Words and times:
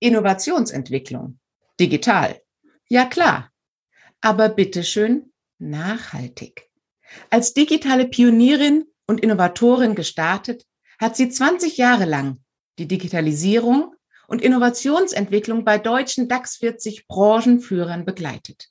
Innovationsentwicklung. 0.00 1.38
Digital. 1.80 2.40
Ja 2.88 3.06
klar. 3.06 3.50
Aber 4.20 4.48
bitteschön 4.48 5.32
nachhaltig. 5.58 6.68
Als 7.30 7.54
digitale 7.54 8.06
Pionierin 8.06 8.84
und 9.06 9.20
Innovatorin 9.20 9.94
gestartet, 9.94 10.66
hat 10.98 11.16
sie 11.16 11.28
20 11.28 11.76
Jahre 11.76 12.04
lang 12.04 12.42
die 12.78 12.88
Digitalisierung 12.88 13.94
und 14.28 14.42
Innovationsentwicklung 14.42 15.64
bei 15.64 15.78
deutschen 15.78 16.28
DAX 16.28 16.56
40 16.56 17.06
Branchenführern 17.06 18.04
begleitet 18.04 18.68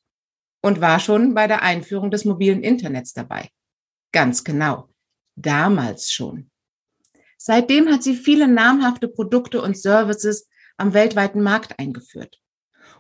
und 0.62 0.82
war 0.82 1.00
schon 1.00 1.34
bei 1.34 1.48
der 1.48 1.62
Einführung 1.62 2.12
des 2.12 2.26
mobilen 2.26 2.62
Internets 2.62 3.14
dabei. 3.14 3.50
Ganz 4.12 4.44
genau. 4.44 4.90
Damals 5.36 6.12
schon. 6.12 6.50
Seitdem 7.38 7.90
hat 7.90 8.02
sie 8.02 8.16
viele 8.16 8.48
namhafte 8.48 9.08
Produkte 9.08 9.62
und 9.62 9.78
Services 9.78 10.48
am 10.78 10.94
weltweiten 10.94 11.42
Markt 11.42 11.80
eingeführt. 11.80 12.40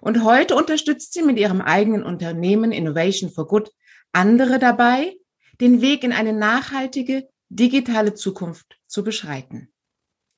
Und 0.02 0.23
heute 0.23 0.55
unterstützt 0.55 1.13
sie 1.13 1.23
mit 1.23 1.38
ihrem 1.38 1.62
eigenen 1.62 2.04
Unternehmen 2.04 2.72
Innovation 2.72 3.30
for 3.30 3.48
Good 3.48 3.72
andere 4.12 4.59
dabei, 4.59 5.18
den 5.59 5.82
Weg 5.82 6.04
in 6.04 6.13
eine 6.13 6.34
nachhaltige, 6.34 7.27
digitale 7.49 8.13
Zukunft 8.13 8.77
zu 8.88 9.04
beschreiten. 9.04 9.73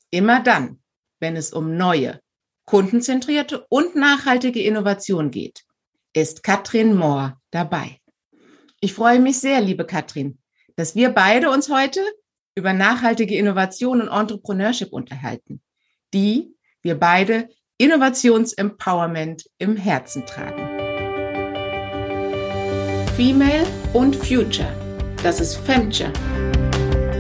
Immer 0.09 0.41
dann, 0.41 0.80
wenn 1.20 1.35
es 1.35 1.53
um 1.53 1.75
neue, 1.77 2.20
kundenzentrierte 2.66 3.66
und 3.69 3.95
nachhaltige 3.95 4.61
Innovation 4.61 5.31
geht, 5.31 5.63
ist 6.13 6.44
Katrin 6.44 6.95
Mohr 6.95 7.39
dabei. 7.52 7.99
Ich 8.80 8.94
freue 8.94 9.19
mich 9.19 9.39
sehr, 9.39 9.61
liebe 9.61 9.85
Katrin, 9.85 10.39
dass 10.75 10.95
wir 10.95 11.09
beide 11.09 11.49
uns 11.49 11.69
heute 11.69 12.02
über 12.55 12.73
nachhaltige 12.73 13.35
Innovation 13.35 14.02
und 14.02 14.08
Entrepreneurship 14.08 14.91
unterhalten, 14.91 15.61
die 16.13 16.56
wir 16.87 16.97
beide 16.97 17.49
Innovationsempowerment 17.79 19.49
im 19.57 19.75
Herzen 19.75 20.25
tragen. 20.25 20.63
Female 23.17 23.67
und 23.91 24.16
Future. 24.16 24.71
Das 25.21 25.41
ist 25.41 25.57
Femture. 25.57 26.13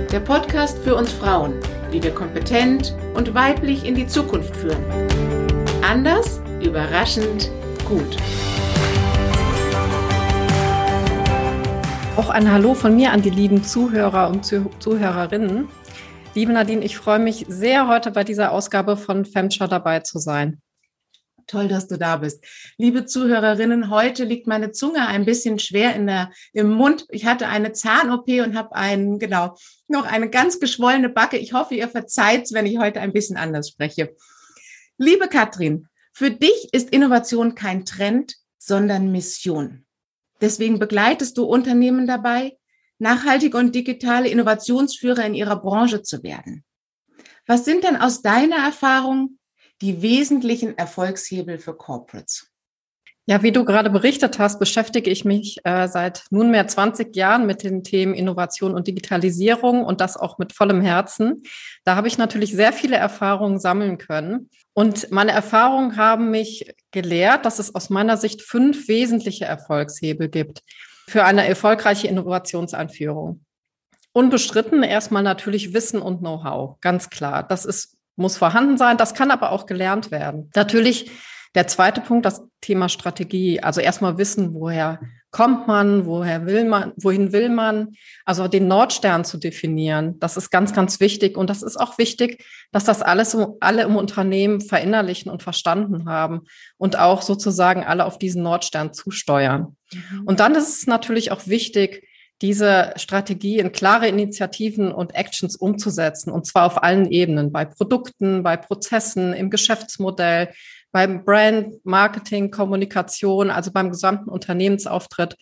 Der 0.09 0.21
Podcast 0.21 0.77
für 0.85 0.95
uns 0.95 1.11
Frauen, 1.11 1.55
wie 1.91 2.01
wir 2.01 2.11
kompetent 2.11 2.95
und 3.13 3.33
weiblich 3.33 3.83
in 3.83 3.95
die 3.95 4.07
Zukunft 4.07 4.55
führen. 4.55 4.81
Anders, 5.81 6.39
überraschend, 6.61 7.51
gut. 7.85 8.15
Auch 12.15 12.29
ein 12.29 12.49
Hallo 12.49 12.73
von 12.73 12.95
mir 12.95 13.11
an 13.11 13.21
die 13.21 13.31
lieben 13.31 13.65
Zuhörer 13.65 14.29
und 14.29 14.45
Zuhörerinnen. 14.45 15.67
Liebe 16.37 16.53
Nadine, 16.53 16.85
ich 16.85 16.97
freue 16.97 17.17
mich 17.17 17.47
sehr, 17.49 17.87
heute 17.87 18.11
bei 18.11 18.23
dieser 18.23 18.51
Ausgabe 18.51 18.95
von 18.95 19.25
Femture 19.25 19.67
dabei 19.67 20.01
zu 20.01 20.19
sein. 20.19 20.61
Toll, 21.47 21.67
dass 21.67 21.87
du 21.87 21.97
da 21.97 22.17
bist. 22.17 22.45
Liebe 22.77 23.05
Zuhörerinnen, 23.07 23.89
heute 23.89 24.23
liegt 24.23 24.45
meine 24.45 24.71
Zunge 24.71 25.07
ein 25.07 25.25
bisschen 25.25 25.57
schwer 25.57 25.95
in 25.95 26.05
der, 26.05 26.31
im 26.53 26.69
Mund. 26.69 27.07
Ich 27.09 27.25
hatte 27.25 27.47
eine 27.47 27.71
Zahn-OP 27.71 28.27
und 28.45 28.55
habe 28.55 28.75
einen, 28.75 29.17
genau, 29.17 29.57
noch 29.87 30.05
eine 30.05 30.29
ganz 30.29 30.59
geschwollene 30.59 31.09
Backe. 31.09 31.37
Ich 31.37 31.53
hoffe, 31.53 31.73
ihr 31.73 31.89
verzeiht, 31.89 32.49
wenn 32.51 32.67
ich 32.67 32.77
heute 32.77 33.01
ein 33.01 33.13
bisschen 33.13 33.37
anders 33.37 33.69
spreche. 33.69 34.15
Liebe 34.99 35.29
Katrin, 35.29 35.87
für 36.13 36.29
dich 36.29 36.69
ist 36.71 36.91
Innovation 36.91 37.55
kein 37.55 37.83
Trend, 37.83 38.35
sondern 38.59 39.11
Mission. 39.11 39.87
Deswegen 40.39 40.77
begleitest 40.77 41.35
du 41.39 41.45
Unternehmen 41.45 42.05
dabei, 42.05 42.59
nachhaltige 42.99 43.57
und 43.57 43.75
digitale 43.75 44.29
Innovationsführer 44.29 45.25
in 45.25 45.33
ihrer 45.33 45.57
Branche 45.57 46.01
zu 46.01 46.23
werden. 46.23 46.63
Was 47.45 47.65
sind 47.65 47.83
denn 47.83 47.95
aus 47.95 48.21
deiner 48.21 48.57
Erfahrung 48.57 49.37
die 49.81 50.01
wesentlichen 50.01 50.77
Erfolgshebel 50.77 51.59
für 51.59 51.75
Corporates? 51.75 52.51
Ja, 53.29 53.43
wie 53.43 53.51
du 53.51 53.65
gerade 53.65 53.89
berichtet 53.89 54.39
hast, 54.39 54.57
beschäftige 54.57 55.09
ich 55.09 55.25
mich 55.25 55.57
äh, 55.65 55.89
seit 55.89 56.23
nunmehr 56.29 56.65
20 56.65 57.13
Jahren 57.13 57.45
mit 57.45 57.61
den 57.61 57.83
Themen 57.83 58.13
Innovation 58.13 58.73
und 58.73 58.87
Digitalisierung 58.87 59.83
und 59.83 59.99
das 59.99 60.15
auch 60.15 60.37
mit 60.37 60.53
vollem 60.53 60.79
Herzen. 60.79 61.43
Da 61.83 61.97
habe 61.97 62.07
ich 62.07 62.17
natürlich 62.17 62.53
sehr 62.53 62.71
viele 62.71 62.95
Erfahrungen 62.95 63.59
sammeln 63.59 63.97
können. 63.97 64.49
Und 64.73 65.11
meine 65.11 65.31
Erfahrungen 65.31 65.97
haben 65.97 66.31
mich 66.31 66.73
gelehrt, 66.91 67.45
dass 67.45 67.59
es 67.59 67.75
aus 67.75 67.89
meiner 67.89 68.15
Sicht 68.15 68.41
fünf 68.41 68.87
wesentliche 68.87 69.43
Erfolgshebel 69.43 70.29
gibt 70.29 70.63
für 71.07 71.23
eine 71.23 71.47
erfolgreiche 71.47 72.07
Innovationsanführung. 72.07 73.43
Unbestritten 74.13 74.83
erstmal 74.83 75.23
natürlich 75.23 75.73
Wissen 75.73 76.01
und 76.01 76.19
Know-how, 76.19 76.79
ganz 76.81 77.09
klar. 77.09 77.43
Das 77.43 77.65
ist, 77.65 77.97
muss 78.15 78.37
vorhanden 78.37 78.77
sein, 78.77 78.97
das 78.97 79.13
kann 79.13 79.31
aber 79.31 79.51
auch 79.51 79.65
gelernt 79.65 80.11
werden. 80.11 80.49
Natürlich 80.55 81.11
der 81.55 81.67
zweite 81.67 82.01
Punkt, 82.01 82.25
das 82.25 82.43
Thema 82.61 82.89
Strategie. 82.89 83.61
Also 83.61 83.79
erstmal 83.81 84.17
wissen, 84.17 84.53
woher 84.53 84.99
kommt 85.31 85.67
man, 85.67 86.05
woher 86.05 86.45
will 86.45 86.65
man, 86.65 86.93
wohin 86.97 87.31
will 87.33 87.49
man. 87.49 87.95
Also 88.25 88.47
den 88.47 88.67
Nordstern 88.67 89.25
zu 89.25 89.37
definieren, 89.37 90.19
das 90.19 90.37
ist 90.37 90.49
ganz, 90.49 90.73
ganz 90.73 90.99
wichtig. 90.99 91.37
Und 91.37 91.49
das 91.49 91.63
ist 91.63 91.77
auch 91.77 91.97
wichtig, 91.97 92.45
dass 92.71 92.85
das 92.85 93.01
alles 93.01 93.37
alle 93.59 93.83
im 93.83 93.95
Unternehmen 93.95 94.61
verinnerlichen 94.61 95.31
und 95.31 95.43
verstanden 95.43 96.09
haben 96.09 96.41
und 96.77 96.97
auch 96.97 97.21
sozusagen 97.21 97.83
alle 97.83 98.05
auf 98.05 98.17
diesen 98.17 98.43
Nordstern 98.43 98.93
zusteuern. 98.93 99.75
Mhm. 99.91 100.23
Und 100.25 100.39
dann 100.39 100.55
ist 100.55 100.79
es 100.79 100.87
natürlich 100.87 101.31
auch 101.31 101.47
wichtig, 101.47 102.07
diese 102.41 102.93
Strategie 102.97 103.57
in 103.57 103.71
klare 103.71 104.07
Initiativen 104.07 104.91
und 104.91 105.15
Actions 105.15 105.55
umzusetzen, 105.55 106.31
und 106.31 106.45
zwar 106.45 106.67
auf 106.67 106.83
allen 106.83 107.09
Ebenen, 107.09 107.51
bei 107.51 107.65
Produkten, 107.65 108.43
bei 108.43 108.57
Prozessen, 108.57 109.33
im 109.33 109.49
Geschäftsmodell, 109.49 110.49
beim 110.91 111.23
Brand, 111.23 111.85
Marketing, 111.85 112.51
Kommunikation, 112.51 113.49
also 113.49 113.71
beim 113.71 113.89
gesamten 113.89 114.29
Unternehmensauftritt. 114.29 115.35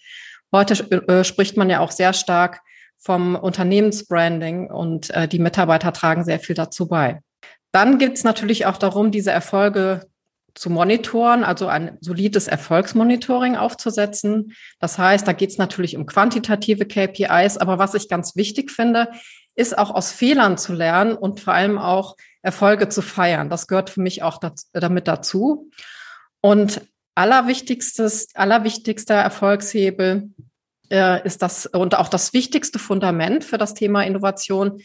Heute 0.52 0.74
äh, 0.92 1.24
spricht 1.24 1.58
man 1.58 1.70
ja 1.70 1.80
auch 1.80 1.92
sehr 1.92 2.14
stark 2.14 2.62
vom 2.98 3.36
Unternehmensbranding 3.36 4.72
und 4.72 5.10
äh, 5.12 5.28
die 5.28 5.40
Mitarbeiter 5.40 5.94
tragen 5.94 6.24
sehr 6.24 6.40
viel 6.40 6.56
dazu 6.56 6.88
bei. 6.88 7.22
Dann 7.72 7.98
geht 7.98 8.14
es 8.14 8.24
natürlich 8.24 8.66
auch 8.66 8.78
darum, 8.78 9.12
diese 9.12 9.32
Erfolge 9.32 10.08
zu 10.56 10.70
monitoren, 10.70 11.44
also 11.44 11.68
ein 11.68 11.98
solides 12.00 12.48
Erfolgsmonitoring 12.48 13.58
aufzusetzen. 13.58 14.54
Das 14.80 14.98
heißt, 14.98 15.28
da 15.28 15.34
geht 15.34 15.50
es 15.50 15.58
natürlich 15.58 15.98
um 15.98 16.06
quantitative 16.06 16.86
KPIs, 16.86 17.58
aber 17.58 17.78
was 17.78 17.94
ich 17.94 18.08
ganz 18.08 18.38
wichtig 18.38 18.72
finde, 18.72 19.10
ist 19.56 19.78
auch 19.78 19.92
aus 19.92 20.12
Fehlern 20.12 20.58
zu 20.58 20.74
lernen 20.74 21.16
und 21.16 21.40
vor 21.40 21.54
allem 21.54 21.78
auch 21.78 22.16
Erfolge 22.42 22.90
zu 22.90 23.02
feiern. 23.02 23.50
Das 23.50 23.68
gehört 23.68 23.90
für 23.90 24.02
mich 24.02 24.22
auch 24.22 24.38
dazu, 24.38 24.68
damit 24.74 25.08
dazu. 25.08 25.70
Und 26.42 26.82
allerwichtigstes, 27.16 28.36
allerwichtigster 28.36 29.16
Erfolgshebel 29.16 30.30
äh, 30.92 31.26
ist 31.26 31.42
das 31.42 31.66
und 31.66 31.96
auch 31.96 32.10
das 32.10 32.34
wichtigste 32.34 32.78
Fundament 32.78 33.44
für 33.44 33.58
das 33.58 33.74
Thema 33.74 34.04
Innovation 34.04 34.82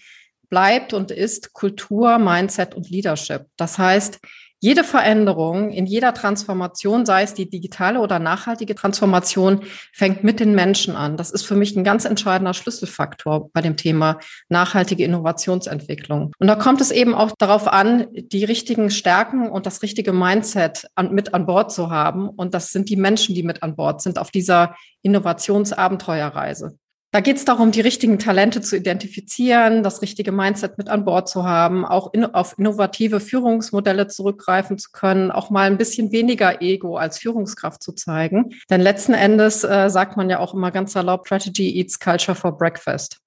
bleibt 0.49 0.93
und 0.93 1.11
ist 1.11 1.53
Kultur, 1.53 2.19
Mindset 2.19 2.75
und 2.75 2.89
Leadership. 2.89 3.47
Das 3.57 3.79
heißt, 3.79 4.21
jede 4.61 4.85
Veränderung 4.85 5.71
in 5.71 5.87
jeder 5.87 6.13
Transformation, 6.13 7.07
sei 7.07 7.23
es 7.23 7.33
die 7.33 7.49
digitale 7.49 8.01
oder 8.01 8.19
nachhaltige 8.19 8.75
Transformation, 8.75 9.63
fängt 9.93 10.23
mit 10.23 10.39
den 10.39 10.55
Menschen 10.55 10.95
an. 10.95 11.17
Das 11.17 11.31
ist 11.31 11.45
für 11.45 11.57
mich 11.57 11.75
ein 11.75 11.85
ganz 11.85 12.05
entscheidender 12.05 12.53
Schlüsselfaktor 12.53 13.51
bei 13.53 13.63
dem 13.63 13.79
Thema 13.79 14.19
nachhaltige 14.51 15.05
Innovationsentwicklung. 15.05 16.33
Und 16.39 16.47
da 16.47 16.57
kommt 16.57 16.83
es 16.83 16.91
eben 16.91 17.15
auch 17.15 17.33
darauf 17.39 17.69
an, 17.69 18.07
die 18.13 18.45
richtigen 18.45 18.91
Stärken 18.91 19.49
und 19.49 19.65
das 19.65 19.83
richtige 19.83 20.13
Mindset 20.13 20.87
an, 20.95 21.15
mit 21.15 21.33
an 21.33 21.47
Bord 21.47 21.73
zu 21.73 21.91
haben. 21.91 22.29
Und 22.29 22.53
das 22.53 22.71
sind 22.71 22.91
die 22.91 22.97
Menschen, 22.97 23.35
die 23.35 23.43
mit 23.43 23.63
an 23.63 23.77
Bord 23.77 24.03
sind 24.03 24.19
auf 24.19 24.31
dieser 24.31 24.77
Innovationsabenteuerreise. 25.03 26.77
Da 27.13 27.19
geht 27.19 27.39
es 27.39 27.45
darum, 27.45 27.73
die 27.73 27.81
richtigen 27.81 28.21
Talente 28.21 28.61
zu 28.61 28.77
identifizieren, 28.77 29.83
das 29.83 30.01
richtige 30.01 30.31
Mindset 30.31 30.79
mit 30.79 30.89
an 30.89 31.05
Bord 31.05 31.29
zu 31.29 31.45
haben, 31.45 31.85
auch 31.85 32.13
in, 32.15 32.25
auf 32.25 32.57
innovative 32.57 33.19
Führungsmodelle 33.19 34.07
zurückgreifen 34.07 34.79
zu 34.79 34.91
können, 34.93 35.33
auch 35.33 35.51
mal 35.51 35.67
ein 35.67 35.77
bisschen 35.77 36.13
weniger 36.13 36.63
Ego 36.63 36.97
als 36.97 37.19
Führungskraft 37.19 37.83
zu 37.83 37.93
zeigen. 37.93 38.55
Denn 38.71 38.81
letzten 38.81 39.15
Endes 39.15 39.65
äh, 39.65 39.91
sagt 39.91 40.17
man 40.17 40.31
ja 40.31 40.39
auch 40.39 40.55
immer 40.55 40.71
ganz 40.71 40.93
salopp, 40.93 41.27
Strategy 41.27 41.81
eats 41.81 41.99
culture 41.99 42.37
for 42.37 42.57
breakfast. 42.57 43.19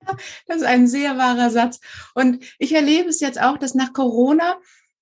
Das 0.47 0.57
ist 0.57 0.65
ein 0.65 0.88
sehr 0.88 1.18
wahrer 1.18 1.50
Satz. 1.50 1.81
Und 2.15 2.41
ich 2.59 2.74
erlebe 2.74 3.09
es 3.09 3.19
jetzt 3.19 3.41
auch, 3.41 3.57
dass 3.57 3.75
nach 3.75 3.91
Corona 3.91 4.56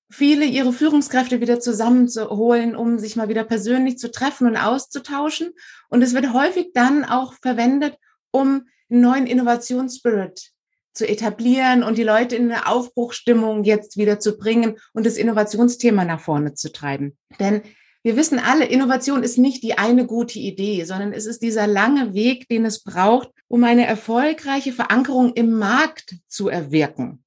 viele 0.09 0.45
ihre 0.45 0.73
Führungskräfte 0.73 1.39
wieder 1.39 1.59
zusammenzuholen, 1.59 2.75
um 2.75 2.97
sich 2.97 3.15
mal 3.15 3.29
wieder 3.29 3.43
persönlich 3.43 3.99
zu 3.99 4.09
treffen 4.09 4.47
und 4.47 4.57
auszutauschen. 4.57 5.51
Und 5.89 6.01
es 6.01 6.15
wird 6.15 6.33
häufig 6.33 6.71
dann 6.73 7.05
auch 7.05 7.33
verwendet, 7.41 7.95
um 8.31 8.67
einen 8.89 9.01
neuen 9.01 9.27
Innovationsspirit 9.27 10.51
zu 10.93 11.07
etablieren 11.07 11.83
und 11.83 11.97
die 11.97 12.03
Leute 12.03 12.35
in 12.35 12.51
eine 12.51 12.67
Aufbruchstimmung 12.67 13.63
jetzt 13.63 13.97
wieder 13.97 14.19
zu 14.19 14.37
bringen 14.37 14.77
und 14.93 15.05
das 15.05 15.15
Innovationsthema 15.15 16.03
nach 16.03 16.19
vorne 16.19 16.53
zu 16.53 16.71
treiben. 16.71 17.17
Denn 17.39 17.61
wir 18.03 18.17
wissen 18.17 18.39
alle, 18.39 18.65
Innovation 18.65 19.23
ist 19.23 19.37
nicht 19.37 19.63
die 19.63 19.77
eine 19.77 20.05
gute 20.05 20.39
Idee, 20.39 20.83
sondern 20.83 21.13
es 21.13 21.25
ist 21.25 21.41
dieser 21.43 21.67
lange 21.67 22.13
Weg, 22.13 22.49
den 22.49 22.65
es 22.65 22.83
braucht, 22.83 23.29
um 23.47 23.63
eine 23.63 23.85
erfolgreiche 23.85 24.73
Verankerung 24.73 25.33
im 25.33 25.51
Markt 25.57 26.15
zu 26.27 26.49
erwirken. 26.49 27.23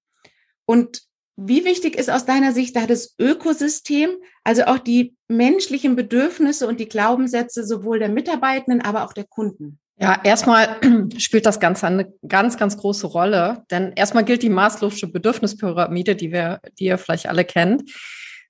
Und 0.67 1.03
Wie 1.37 1.65
wichtig 1.65 1.97
ist 1.97 2.11
aus 2.11 2.27
deiner 2.27 2.53
Sicht 2.53 2.77
da 2.77 2.87
das 2.87 3.17
Ökosystem, 3.19 4.11
also 4.45 4.65
auch 4.65 4.79
die 4.79 5.17
menschlichen 5.27 5.97
Bedürfnisse 5.97 6.69
und 6.69 6.79
die 6.79 6.89
Glaubenssätze 6.89 7.67
sowohl 7.67 7.99
der 7.99 8.09
Mitarbeitenden, 8.09 8.81
aber 8.83 9.05
auch 9.05 9.13
der 9.13 9.25
Kunden? 9.25 9.81
Ja, 9.97 10.21
erstmal 10.25 10.77
spielt 11.19 11.47
das 11.47 11.61
Ganze 11.61 11.87
eine 11.87 12.13
ganz, 12.27 12.57
ganz 12.57 12.77
große 12.77 13.07
Rolle. 13.07 13.65
Denn 13.71 13.93
erstmal 13.93 14.25
gilt 14.25 14.43
die 14.43 14.51
maßlose 14.51 15.07
Bedürfnispyramide, 15.07 16.17
die 16.17 16.33
wir, 16.33 16.61
die 16.79 16.87
ihr 16.87 16.99
vielleicht 16.99 17.29
alle 17.29 17.45
kennt, 17.45 17.91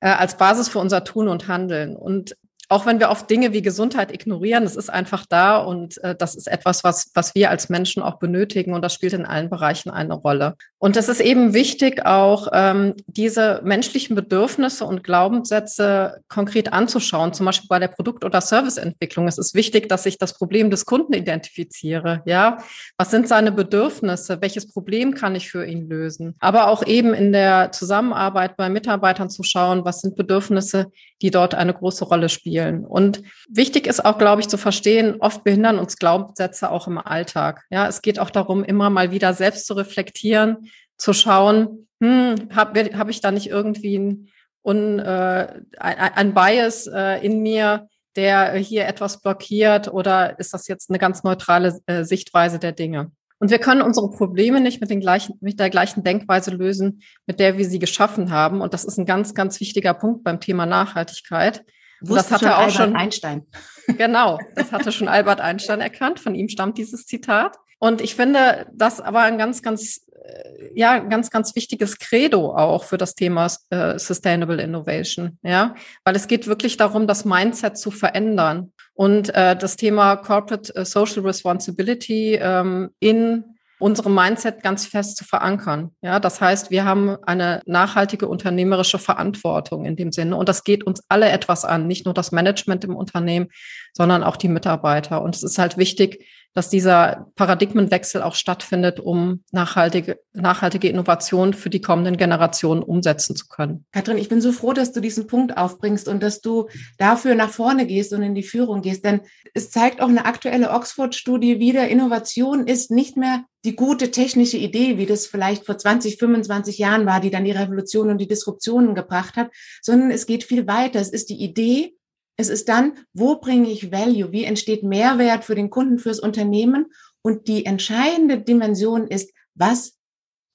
äh, 0.01 0.09
als 0.09 0.37
Basis 0.37 0.69
für 0.69 0.79
unser 0.79 1.05
Tun 1.05 1.29
und 1.29 1.49
Handeln. 1.49 1.97
Und 1.97 2.37
auch 2.69 2.87
wenn 2.87 2.99
wir 2.99 3.11
oft 3.11 3.29
Dinge 3.29 3.53
wie 3.53 3.63
Gesundheit 3.63 4.13
ignorieren, 4.13 4.65
es 4.65 4.77
ist 4.77 4.89
einfach 4.89 5.27
da 5.29 5.59
und 5.59 6.03
äh, 6.03 6.15
das 6.17 6.35
ist 6.35 6.49
etwas, 6.49 6.83
was, 6.83 7.11
was 7.15 7.35
wir 7.35 7.51
als 7.51 7.69
Menschen 7.69 8.03
auch 8.03 8.19
benötigen 8.19 8.73
und 8.73 8.83
das 8.83 8.95
spielt 8.95 9.13
in 9.13 9.27
allen 9.27 9.51
Bereichen 9.51 9.91
eine 9.91 10.15
Rolle. 10.15 10.57
Und 10.85 10.99
es 10.99 11.09
ist 11.09 11.23
eben 11.23 11.55
wichtig, 11.55 12.05
auch 12.05 12.49
ähm, 12.53 12.93
diese 13.07 13.63
menschlichen 13.65 14.15
Bedürfnisse 14.15 14.85
und 14.85 15.03
Glaubenssätze 15.03 16.21
konkret 16.29 16.75
anzuschauen, 16.75 17.33
zum 17.33 17.47
Beispiel 17.47 17.69
bei 17.71 17.79
der 17.79 17.89
Produkt- 17.89 18.23
oder 18.23 18.43
Serviceentwicklung. 18.43 19.27
Es 19.27 19.39
ist 19.39 19.55
wichtig, 19.55 19.89
dass 19.89 20.05
ich 20.05 20.19
das 20.19 20.37
Problem 20.37 20.69
des 20.69 20.85
Kunden 20.85 21.15
identifiziere. 21.15 22.21
Ja, 22.27 22.59
was 22.99 23.11
sind 23.11 23.29
seine 23.29 23.51
Bedürfnisse? 23.51 24.43
Welches 24.43 24.71
Problem 24.71 25.15
kann 25.15 25.35
ich 25.35 25.51
für 25.51 25.65
ihn 25.65 25.89
lösen? 25.89 26.35
Aber 26.39 26.69
auch 26.69 26.87
eben 26.87 27.15
in 27.15 27.33
der 27.33 27.73
Zusammenarbeit 27.73 28.59
bei 28.59 28.69
Mitarbeitern 28.69 29.31
zu 29.31 29.43
schauen, 29.43 29.87
was 29.87 30.03
sind 30.03 30.17
Bedürfnisse, 30.17 30.93
die 31.23 31.31
dort 31.31 31.55
eine 31.55 31.73
große 31.73 32.05
Rolle 32.05 32.29
spielen. 32.29 32.85
Und 32.85 33.23
wichtig 33.49 33.87
ist 33.87 34.05
auch, 34.05 34.19
glaube 34.19 34.43
ich, 34.43 34.49
zu 34.49 34.59
verstehen, 34.59 35.17
oft 35.21 35.45
behindern 35.45 35.79
uns 35.79 35.97
Glaubenssätze 35.97 36.71
auch 36.71 36.89
im 36.89 36.99
Alltag. 36.99 37.63
Ja, 37.71 37.89
es 37.89 38.03
geht 38.03 38.19
auch 38.19 38.29
darum, 38.29 38.63
immer 38.65 38.91
mal 38.91 39.13
wieder 39.13 39.33
selbst 39.33 39.67
zu 39.67 39.73
reflektieren, 39.73 40.71
zu 40.97 41.13
schauen, 41.13 41.89
hm, 42.03 42.49
habe 42.55 42.91
hab 42.97 43.09
ich 43.09 43.21
da 43.21 43.31
nicht 43.31 43.49
irgendwie 43.49 43.99
ein, 43.99 44.29
un, 44.63 44.99
äh, 44.99 45.61
ein, 45.79 45.99
ein 45.99 46.35
Bias 46.35 46.87
äh, 46.87 47.25
in 47.25 47.43
mir, 47.43 47.89
der 48.17 48.55
hier 48.55 48.87
etwas 48.87 49.21
blockiert 49.21 49.93
oder 49.93 50.39
ist 50.39 50.55
das 50.55 50.69
jetzt 50.69 50.91
eine 50.91 50.99
ganz 50.99 51.25
neutrale 51.25 51.81
äh, 51.87 52.05
Sichtweise 52.05 52.59
der 52.59 52.73
Dinge? 52.73 53.11
Und 53.39 53.51
wir 53.51 53.59
können 53.59 53.83
unsere 53.83 54.11
Probleme 54.11 54.61
nicht 54.61 54.81
mit, 54.81 54.91
den 54.91 55.01
gleichen, 55.01 55.35
mit 55.41 55.59
der 55.59 55.69
gleichen 55.69 56.05
Denkweise 56.05 56.51
lösen, 56.53 57.03
mit 57.27 57.41
der 57.41 57.59
wir 57.59 57.67
sie 57.67 57.79
geschaffen 57.79 58.31
haben. 58.31 58.61
Und 58.61 58.73
das 58.73 58.85
ist 58.85 58.97
ein 58.97 59.07
ganz, 59.07 59.35
ganz 59.35 59.61
wichtiger 59.61 59.93
Punkt 59.93 60.25
beim 60.25 60.41
Thema 60.41 60.67
Nachhaltigkeit. 60.67 61.65
das 62.01 62.31
hatte 62.31 62.57
auch 62.57 62.61
Albert 62.61 62.75
schon 62.75 62.97
Einstein. 62.97 63.47
Genau, 63.99 64.39
das 64.55 64.73
hatte 64.73 64.93
schon 64.93 65.09
Albert 65.09 65.43
Einstein 65.43 65.83
erkannt. 65.83 66.19
Von 66.19 66.35
ihm 66.35 66.49
stammt 66.49 66.79
dieses 66.79 67.05
Zitat. 67.05 67.59
Und 67.85 68.01
ich 68.01 68.15
finde 68.15 68.65
das 68.73 68.99
aber 68.99 69.21
ein 69.21 69.37
ganz, 69.37 69.61
ganz, 69.61 70.07
äh, 70.25 70.71
ja, 70.75 71.01
ganz, 71.01 71.31
ganz 71.31 71.55
wichtiges 71.55 71.99
Credo 71.99 72.57
auch 72.57 72.85
für 72.85 72.97
das 72.97 73.15
Thema 73.15 73.47
äh, 73.69 73.99
Sustainable 73.99 74.63
Innovation. 74.63 75.39
Ja, 75.43 75.75
weil 76.03 76.17
es 76.17 76.27
geht 76.27 76.47
wirklich 76.47 76.79
darum, 76.79 77.07
das 77.07 77.27
Mindset 77.27 77.77
zu 77.77 77.91
verändern 77.91 78.73
und 78.95 79.35
äh, 79.35 79.55
das 79.55 79.77
Thema 79.77 80.17
Corporate 80.17 80.75
äh, 80.75 80.87
Social 80.87 81.25
Responsibility 81.25 82.39
ähm, 82.41 82.89
in 83.01 83.45
unserem 83.79 84.15
Mindset 84.15 84.63
ganz 84.63 84.87
fest 84.87 85.19
zu 85.19 85.25
verankern. 85.25 85.91
Ja, 86.01 86.21
das 86.21 86.41
heißt, 86.41 86.71
wir 86.71 86.87
haben 86.87 87.19
eine 87.25 87.61
nachhaltige 87.67 88.29
unternehmerische 88.29 88.99
Verantwortung 88.99 89.85
in 89.85 89.95
dem 89.95 90.11
Sinne 90.11 90.37
und 90.37 90.49
das 90.49 90.65
geht 90.65 90.85
uns 90.85 91.03
alle 91.11 91.29
etwas 91.29 91.67
an, 91.67 91.87
nicht 91.87 92.07
nur 92.07 92.15
das 92.15 92.33
Management 92.33 92.85
im 92.85 92.97
Unternehmen, 92.97 93.49
sondern 93.93 94.23
auch 94.23 94.39
die 94.39 94.49
Mitarbeiter. 94.49 95.21
Und 95.21 95.37
es 95.37 95.43
ist 95.43 95.59
halt 95.59 95.77
wichtig, 95.77 96.25
dass 96.55 96.71
dieser 96.71 97.27
Paradigmenwechsel 97.35 98.23
auch 98.23 98.37
stattfindet, 98.37 99.01
um 99.01 99.43
nachhaltige, 99.51 100.21
nachhaltige 100.33 100.89
Innovation 100.89 101.53
für 101.53 101.69
die 101.69 101.81
kommenden 101.81 102.17
Generationen 102.17 102.83
umsetzen 102.83 103.35
zu 103.35 103.49
können. 103.49 103.85
Katrin, 103.93 104.19
ich 104.19 104.29
bin 104.29 104.41
so 104.41 104.53
froh, 104.53 104.73
dass 104.73 104.93
du 104.93 105.01
diesen 105.01 105.27
Punkt 105.27 105.57
aufbringst 105.57 106.09
und 106.09 106.23
dass 106.23 106.41
du 106.41 106.69
dafür 106.97 107.35
nach 107.35 107.51
vorne 107.51 107.87
gehst 107.87 108.13
und 108.13 108.23
in 108.23 108.37
die 108.37 108.45
Führung 108.45 108.83
gehst. 108.83 109.05
Denn 109.05 109.21
es 109.53 109.71
zeigt 109.71 110.01
auch 110.01 110.09
eine 110.09 110.27
aktuelle 110.27 110.71
Oxford-Studie 110.71 111.59
wieder, 111.59 111.89
Innovation 111.89 112.67
ist 112.67 112.91
nicht 112.91 113.17
mehr 113.17 113.45
die 113.65 113.77
gute 113.77 114.11
technische 114.11 114.59
Idee, 114.59 114.99
wie 114.99 115.07
das 115.07 115.27
vielleicht 115.27 115.65
vor 115.65 115.79
20, 115.79 116.19
25 116.19 116.79
Jahren 116.79 117.07
war, 117.07 117.21
die 117.21 117.31
dann 117.31 117.45
die 117.45 117.51
Revolution 117.51 118.11
und 118.11 118.19
die 118.19 118.29
Disruptionen 118.29 118.95
gebracht 118.95 119.37
hat, 119.37 119.51
sondern 119.83 120.11
es 120.11 120.27
geht 120.27 120.45
viel 120.45 120.67
weiter. 120.67 121.01
Es 121.01 121.09
ist 121.09 121.31
die 121.31 121.43
Idee, 121.43 121.95
es 122.37 122.49
ist 122.49 122.69
dann, 122.69 122.99
wo 123.13 123.37
bringe 123.37 123.71
ich 123.71 123.93
Value? 123.93 124.33
Wie 124.33 124.45
entsteht 124.45 124.83
Mehrwert 124.83 125.45
für 125.45 125.55
den 125.55 125.71
Kunden, 125.71 125.99
fürs 125.99 126.21
Unternehmen? 126.21 126.93
Und 127.23 127.49
die 127.49 127.65
entscheidende 127.65 128.41
Dimension 128.41 129.07
ist, 129.07 129.33
was 129.55 129.99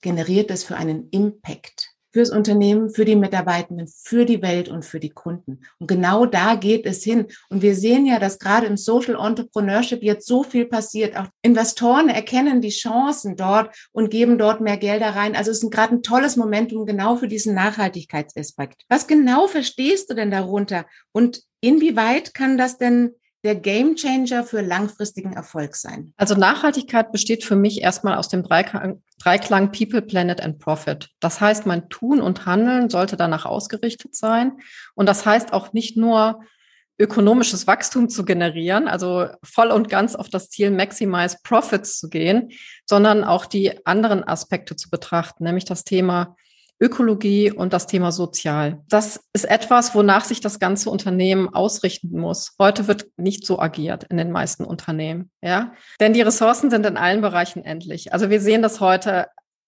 generiert 0.02 0.52
es 0.52 0.64
für 0.64 0.76
einen 0.76 1.10
Impact? 1.10 1.90
Fürs 2.12 2.30
Unternehmen, 2.30 2.90
für 2.90 3.06
die 3.06 3.16
Mitarbeitenden, 3.16 3.88
für 3.88 4.26
die 4.26 4.42
Welt 4.42 4.70
und 4.70 4.84
für 4.84 5.00
die 5.00 5.10
Kunden. 5.10 5.62
Und 5.78 5.88
genau 5.88 6.26
da 6.26 6.56
geht 6.56 6.86
es 6.86 7.04
hin. 7.04 7.28
Und 7.50 7.62
wir 7.62 7.76
sehen 7.76 8.06
ja, 8.06 8.20
dass 8.20 8.40
gerade 8.40 8.68
im 8.68 8.78
Social 8.78 9.16
Entrepreneurship 9.16 10.02
jetzt 10.02 10.28
so 10.28 10.44
viel 10.44 10.66
passiert. 10.66 11.16
Auch 11.18 11.28
Investoren 11.42 12.10
erkennen 12.10 12.62
die 12.62 12.70
Chancen 12.70 13.36
dort 13.36 13.76
und 13.92 14.10
geben 14.10 14.38
dort 14.38 14.62
mehr 14.62 14.78
Gelder 14.78 15.16
rein. 15.16 15.36
Also 15.36 15.52
es 15.52 15.64
ist 15.64 15.72
gerade 15.72 15.96
ein 15.96 16.04
tolles 16.04 16.36
Momentum 16.36 16.86
genau 16.86 17.16
für 17.16 17.28
diesen 17.28 17.54
Nachhaltigkeitsaspekt. 17.54 18.84
Was 18.90 19.08
genau 19.08 19.48
verstehst 19.48 20.10
du 20.10 20.16
denn 20.16 20.32
darunter? 20.32 20.86
Und 21.12 21.44
inwieweit 21.62 22.34
kann 22.34 22.58
das 22.58 22.78
denn 22.78 23.16
der 23.44 23.56
Gamechanger 23.56 24.44
für 24.44 24.62
langfristigen 24.62 25.33
Erfolg 25.33 25.75
sein? 25.75 26.13
Also 26.18 26.36
Nachhaltigkeit 26.36 27.12
besteht 27.12 27.44
für 27.44 27.56
mich 27.56 27.81
erstmal 27.81 28.15
aus 28.15 28.27
dem 28.27 28.44
Dreiklang, 28.44 29.01
Dreiklang 29.21 29.71
People, 29.71 30.01
Planet 30.01 30.41
and 30.41 30.59
Profit. 30.59 31.09
Das 31.19 31.39
heißt, 31.39 31.65
mein 31.65 31.89
Tun 31.89 32.21
und 32.21 32.45
Handeln 32.45 32.89
sollte 32.89 33.18
danach 33.18 33.45
ausgerichtet 33.45 34.15
sein. 34.15 34.59
Und 34.95 35.07
das 35.07 35.25
heißt 35.25 35.53
auch 35.53 35.74
nicht 35.74 35.97
nur 35.97 36.41
ökonomisches 37.00 37.65
Wachstum 37.65 38.09
zu 38.09 38.25
generieren, 38.25 38.89
also 38.89 39.27
voll 39.41 39.71
und 39.71 39.89
ganz 39.89 40.15
auf 40.15 40.27
das 40.27 40.50
Ziel 40.50 40.69
Maximize 40.69 41.38
Profits 41.44 41.97
zu 41.97 42.09
gehen, 42.09 42.51
sondern 42.86 43.24
auch 43.24 43.45
die 43.45 43.86
anderen 43.86 44.27
Aspekte 44.27 44.75
zu 44.75 44.89
betrachten, 44.89 45.45
nämlich 45.45 45.63
das 45.63 45.86
Thema 45.86 46.36
Ökologie 46.81 47.52
und 47.52 47.74
das 47.74 47.88
Thema 47.88 48.12
Sozial. 48.12 48.81
Das 48.88 49.22
ist 49.34 49.46
etwas, 49.46 49.94
wonach 49.96 50.24
sich 50.24 50.40
das 50.40 50.60
ganze 50.60 50.90
Unternehmen 50.90 51.50
ausrichten 51.50 52.18
muss. 52.18 52.56
Heute 52.58 52.88
wird 52.88 53.08
nicht 53.18 53.46
so 53.46 53.60
agiert 53.60 54.06
in 54.06 54.18
den 54.18 54.31
meisten 54.31 54.64
Unternehmen, 54.64 55.30
ja. 55.42 55.74
Denn 56.00 56.14
die 56.14 56.22
Ressourcen 56.22 56.70
sind 56.70 56.86
in 56.86 56.98
allen 56.98 57.22
Bereichen 57.22 57.64
endlich. 57.66 58.14
Also 58.14 58.30
wir 58.30 58.40
sehen 58.40 58.62
das 58.62 58.80
heute. 58.80 59.28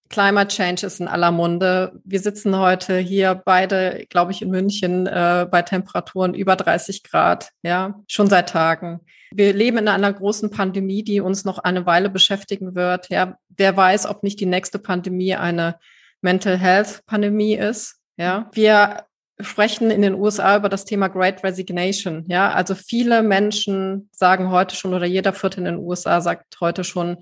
Climate 0.09 0.49
Change 0.49 0.85
ist 0.85 0.99
in 0.99 1.07
aller 1.07 1.31
Munde. 1.31 2.01
Wir 2.03 2.19
sitzen 2.19 2.57
heute 2.57 2.97
hier 2.97 3.41
beide, 3.45 4.05
glaube 4.09 4.33
ich, 4.33 4.41
in 4.41 4.49
München 4.49 5.07
äh, 5.07 5.47
bei 5.49 5.61
Temperaturen 5.61 6.33
über 6.33 6.57
30 6.57 7.03
Grad, 7.03 7.51
ja, 7.63 8.01
schon 8.07 8.27
seit 8.27 8.49
Tagen. 8.49 8.99
Wir 9.33 9.53
leben 9.53 9.77
in 9.77 9.87
einer 9.87 10.11
großen 10.11 10.49
Pandemie, 10.49 11.03
die 11.03 11.21
uns 11.21 11.45
noch 11.45 11.59
eine 11.59 11.85
Weile 11.85 12.09
beschäftigen 12.09 12.75
wird. 12.75 13.07
Ja, 13.09 13.37
wer 13.49 13.77
weiß, 13.77 14.05
ob 14.05 14.23
nicht 14.23 14.41
die 14.41 14.45
nächste 14.45 14.79
Pandemie 14.79 15.35
eine 15.35 15.77
Mental 16.21 16.57
Health 16.57 17.01
Pandemie 17.05 17.55
ist. 17.55 17.97
Ja, 18.17 18.49
wir 18.53 19.05
sprechen 19.39 19.91
in 19.91 20.01
den 20.01 20.15
USA 20.15 20.57
über 20.57 20.69
das 20.69 20.85
Thema 20.85 21.07
Great 21.07 21.43
Resignation. 21.43 22.25
Ja, 22.27 22.51
also 22.51 22.75
viele 22.75 23.23
Menschen 23.23 24.09
sagen 24.11 24.51
heute 24.51 24.75
schon 24.75 24.93
oder 24.93 25.05
jeder 25.05 25.33
Vierte 25.33 25.59
in 25.59 25.65
den 25.65 25.77
USA 25.77 26.21
sagt 26.21 26.59
heute 26.59 26.83
schon, 26.83 27.17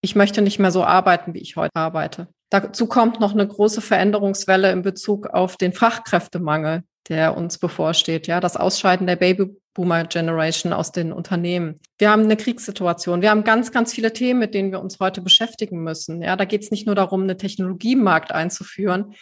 ich 0.00 0.14
möchte 0.14 0.42
nicht 0.42 0.58
mehr 0.58 0.70
so 0.70 0.84
arbeiten, 0.84 1.34
wie 1.34 1.40
ich 1.40 1.56
heute 1.56 1.74
arbeite. 1.74 2.28
Dazu 2.50 2.86
kommt 2.86 3.20
noch 3.20 3.32
eine 3.32 3.46
große 3.46 3.80
Veränderungswelle 3.80 4.70
in 4.70 4.82
Bezug 4.82 5.28
auf 5.28 5.56
den 5.56 5.72
Fachkräftemangel, 5.72 6.82
der 7.08 7.36
uns 7.36 7.58
bevorsteht. 7.58 8.26
Ja, 8.26 8.40
das 8.40 8.56
Ausscheiden 8.56 9.06
der 9.06 9.16
Babyboomer 9.16 10.04
Generation 10.04 10.72
aus 10.72 10.92
den 10.92 11.12
Unternehmen. 11.12 11.80
Wir 11.98 12.10
haben 12.10 12.22
eine 12.22 12.36
Kriegssituation. 12.36 13.22
Wir 13.22 13.30
haben 13.30 13.44
ganz, 13.44 13.72
ganz 13.72 13.92
viele 13.92 14.12
Themen, 14.12 14.40
mit 14.40 14.54
denen 14.54 14.72
wir 14.72 14.80
uns 14.80 15.00
heute 15.00 15.20
beschäftigen 15.20 15.82
müssen. 15.82 16.22
Ja, 16.22 16.36
da 16.36 16.44
geht 16.44 16.62
es 16.62 16.70
nicht 16.70 16.86
nur 16.86 16.94
darum, 16.94 17.22
eine 17.22 17.36
Technologiemarkt 17.36 18.32
einzuführen 18.32 19.14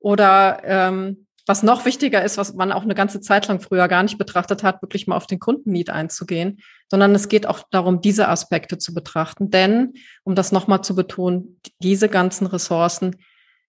oder 0.00 0.62
ähm, 0.64 1.26
was 1.46 1.62
noch 1.62 1.84
wichtiger 1.84 2.22
ist, 2.22 2.38
was 2.38 2.54
man 2.54 2.70
auch 2.70 2.82
eine 2.82 2.94
ganze 2.94 3.20
Zeit 3.20 3.48
lang 3.48 3.60
früher 3.60 3.88
gar 3.88 4.02
nicht 4.02 4.18
betrachtet 4.18 4.62
hat, 4.62 4.82
wirklich 4.82 5.06
mal 5.06 5.16
auf 5.16 5.26
den 5.26 5.40
Kundenmiet 5.40 5.90
einzugehen, 5.90 6.60
sondern 6.88 7.12
es 7.14 7.28
geht 7.28 7.46
auch 7.46 7.64
darum, 7.70 8.00
diese 8.00 8.28
Aspekte 8.28 8.78
zu 8.78 8.94
betrachten. 8.94 9.50
Denn, 9.50 9.94
um 10.22 10.34
das 10.34 10.52
nochmal 10.52 10.82
zu 10.82 10.94
betonen, 10.94 11.60
diese 11.80 12.08
ganzen 12.08 12.46
Ressourcen 12.46 13.16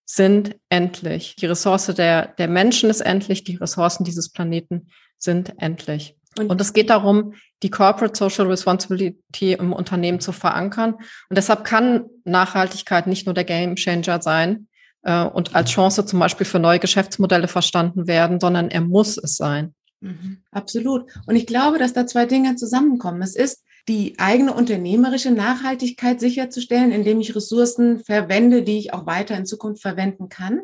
sind 0.04 0.56
endlich. 0.68 1.36
Die 1.36 1.46
Ressource 1.46 1.86
der, 1.86 2.28
der 2.38 2.48
Menschen 2.48 2.90
ist 2.90 3.00
endlich, 3.00 3.44
die 3.44 3.56
Ressourcen 3.56 4.04
dieses 4.04 4.30
Planeten 4.30 4.88
sind 5.18 5.54
endlich. 5.58 6.16
Und, 6.38 6.50
und 6.50 6.60
es 6.60 6.72
geht 6.72 6.90
darum, 6.90 7.34
die 7.62 7.70
Corporate 7.70 8.16
Social 8.16 8.46
Responsibility 8.46 9.52
im 9.52 9.72
Unternehmen 9.72 10.20
zu 10.20 10.32
verankern. 10.32 10.94
Und 10.94 11.36
deshalb 11.36 11.64
kann 11.64 12.06
Nachhaltigkeit 12.24 13.06
nicht 13.06 13.26
nur 13.26 13.34
der 13.34 13.44
Game 13.44 13.76
Changer 13.76 14.20
sein 14.20 14.68
äh, 15.02 15.24
und 15.24 15.54
als 15.54 15.70
Chance 15.70 16.06
zum 16.06 16.18
Beispiel 16.18 16.46
für 16.46 16.58
neue 16.58 16.78
Geschäftsmodelle 16.78 17.48
verstanden 17.48 18.06
werden, 18.06 18.40
sondern 18.40 18.70
er 18.70 18.80
muss 18.80 19.18
es 19.18 19.36
sein. 19.36 19.74
Mhm, 20.00 20.42
absolut. 20.50 21.10
Und 21.26 21.36
ich 21.36 21.46
glaube, 21.46 21.78
dass 21.78 21.92
da 21.92 22.06
zwei 22.06 22.26
Dinge 22.26 22.56
zusammenkommen. 22.56 23.22
Es 23.22 23.36
ist 23.36 23.64
die 23.88 24.18
eigene 24.18 24.54
unternehmerische 24.54 25.30
Nachhaltigkeit 25.30 26.20
sicherzustellen, 26.20 26.92
indem 26.92 27.20
ich 27.20 27.34
Ressourcen 27.34 28.04
verwende, 28.04 28.62
die 28.62 28.78
ich 28.78 28.92
auch 28.92 29.06
weiter 29.06 29.36
in 29.36 29.46
Zukunft 29.46 29.82
verwenden 29.82 30.28
kann. 30.28 30.62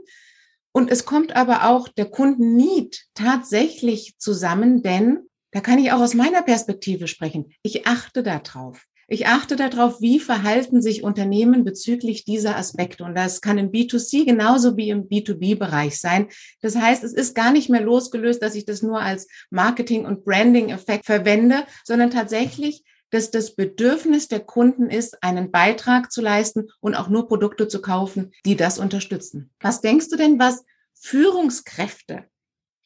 Und 0.73 0.91
es 0.91 1.05
kommt 1.05 1.35
aber 1.35 1.69
auch 1.69 1.89
der 1.89 2.07
Kundennied 2.07 3.07
tatsächlich 3.15 4.15
zusammen, 4.19 4.83
denn 4.83 5.21
da 5.51 5.61
kann 5.61 5.79
ich 5.79 5.93
auch 5.93 6.01
aus 6.01 6.15
meiner 6.15 6.43
Perspektive 6.43 7.09
sprechen. 7.09 7.53
Ich 7.63 7.87
achte 7.87 8.23
darauf. 8.23 8.85
Ich 9.11 9.27
achte 9.27 9.57
darauf, 9.57 10.03
wie 10.03 10.21
verhalten 10.21 10.83
sich 10.83 11.03
Unternehmen 11.03 11.65
bezüglich 11.65 12.27
dieser 12.27 12.57
Aspekte. 12.59 13.05
Und 13.05 13.15
das 13.15 13.41
kann 13.41 13.57
im 13.57 13.73
B2C 13.73 14.27
genauso 14.27 14.77
wie 14.77 14.91
im 14.91 15.09
B2B-Bereich 15.09 15.99
sein. 15.99 16.29
Das 16.61 16.77
heißt, 16.77 17.03
es 17.03 17.15
ist 17.15 17.35
gar 17.35 17.51
nicht 17.51 17.71
mehr 17.71 17.81
losgelöst, 17.81 18.43
dass 18.43 18.55
ich 18.55 18.67
das 18.67 18.83
nur 18.83 19.01
als 19.01 19.27
Marketing- 19.49 20.05
und 20.05 20.27
Branding-Effekt 20.27 21.07
verwende, 21.07 21.65
sondern 21.85 22.11
tatsächlich 22.11 22.85
dass 23.11 23.31
das 23.31 23.55
Bedürfnis 23.55 24.29
der 24.29 24.41
Kunden 24.41 24.91
ist, 24.91 25.23
einen 25.23 25.51
Beitrag 25.51 26.13
zu 26.13 26.21
leisten 26.21 26.69
und 26.81 26.95
auch 26.95 27.09
nur 27.09 27.29
Produkte 27.29 27.69
zu 27.69 27.81
kaufen, 27.81 28.33
die 28.45 28.57
das 28.57 28.79
unterstützen. 28.79 29.51
Was 29.61 29.81
denkst 29.81 30.09
du 30.11 30.17
denn, 30.17 30.39
was 30.39 30.65
Führungskräfte 31.01 32.25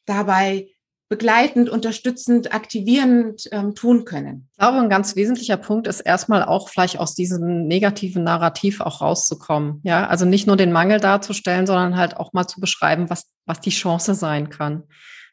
dabei 0.06 0.68
begleitend, 1.12 1.68
unterstützend, 1.68 2.54
aktivierend 2.54 3.46
ähm, 3.52 3.74
tun 3.74 4.06
können. 4.06 4.48
Ich 4.52 4.58
glaube, 4.58 4.78
ein 4.78 4.88
ganz 4.88 5.14
wesentlicher 5.14 5.58
Punkt 5.58 5.86
ist 5.86 6.00
erstmal 6.00 6.42
auch 6.42 6.70
vielleicht 6.70 6.98
aus 6.98 7.14
diesem 7.14 7.66
negativen 7.66 8.24
Narrativ 8.24 8.80
auch 8.80 9.02
rauszukommen. 9.02 9.82
Ja, 9.84 10.06
also 10.06 10.24
nicht 10.24 10.46
nur 10.46 10.56
den 10.56 10.72
Mangel 10.72 11.00
darzustellen, 11.00 11.66
sondern 11.66 11.98
halt 11.98 12.16
auch 12.16 12.32
mal 12.32 12.46
zu 12.46 12.62
beschreiben, 12.62 13.10
was, 13.10 13.26
was 13.44 13.60
die 13.60 13.68
Chance 13.68 14.14
sein 14.14 14.48
kann. 14.48 14.84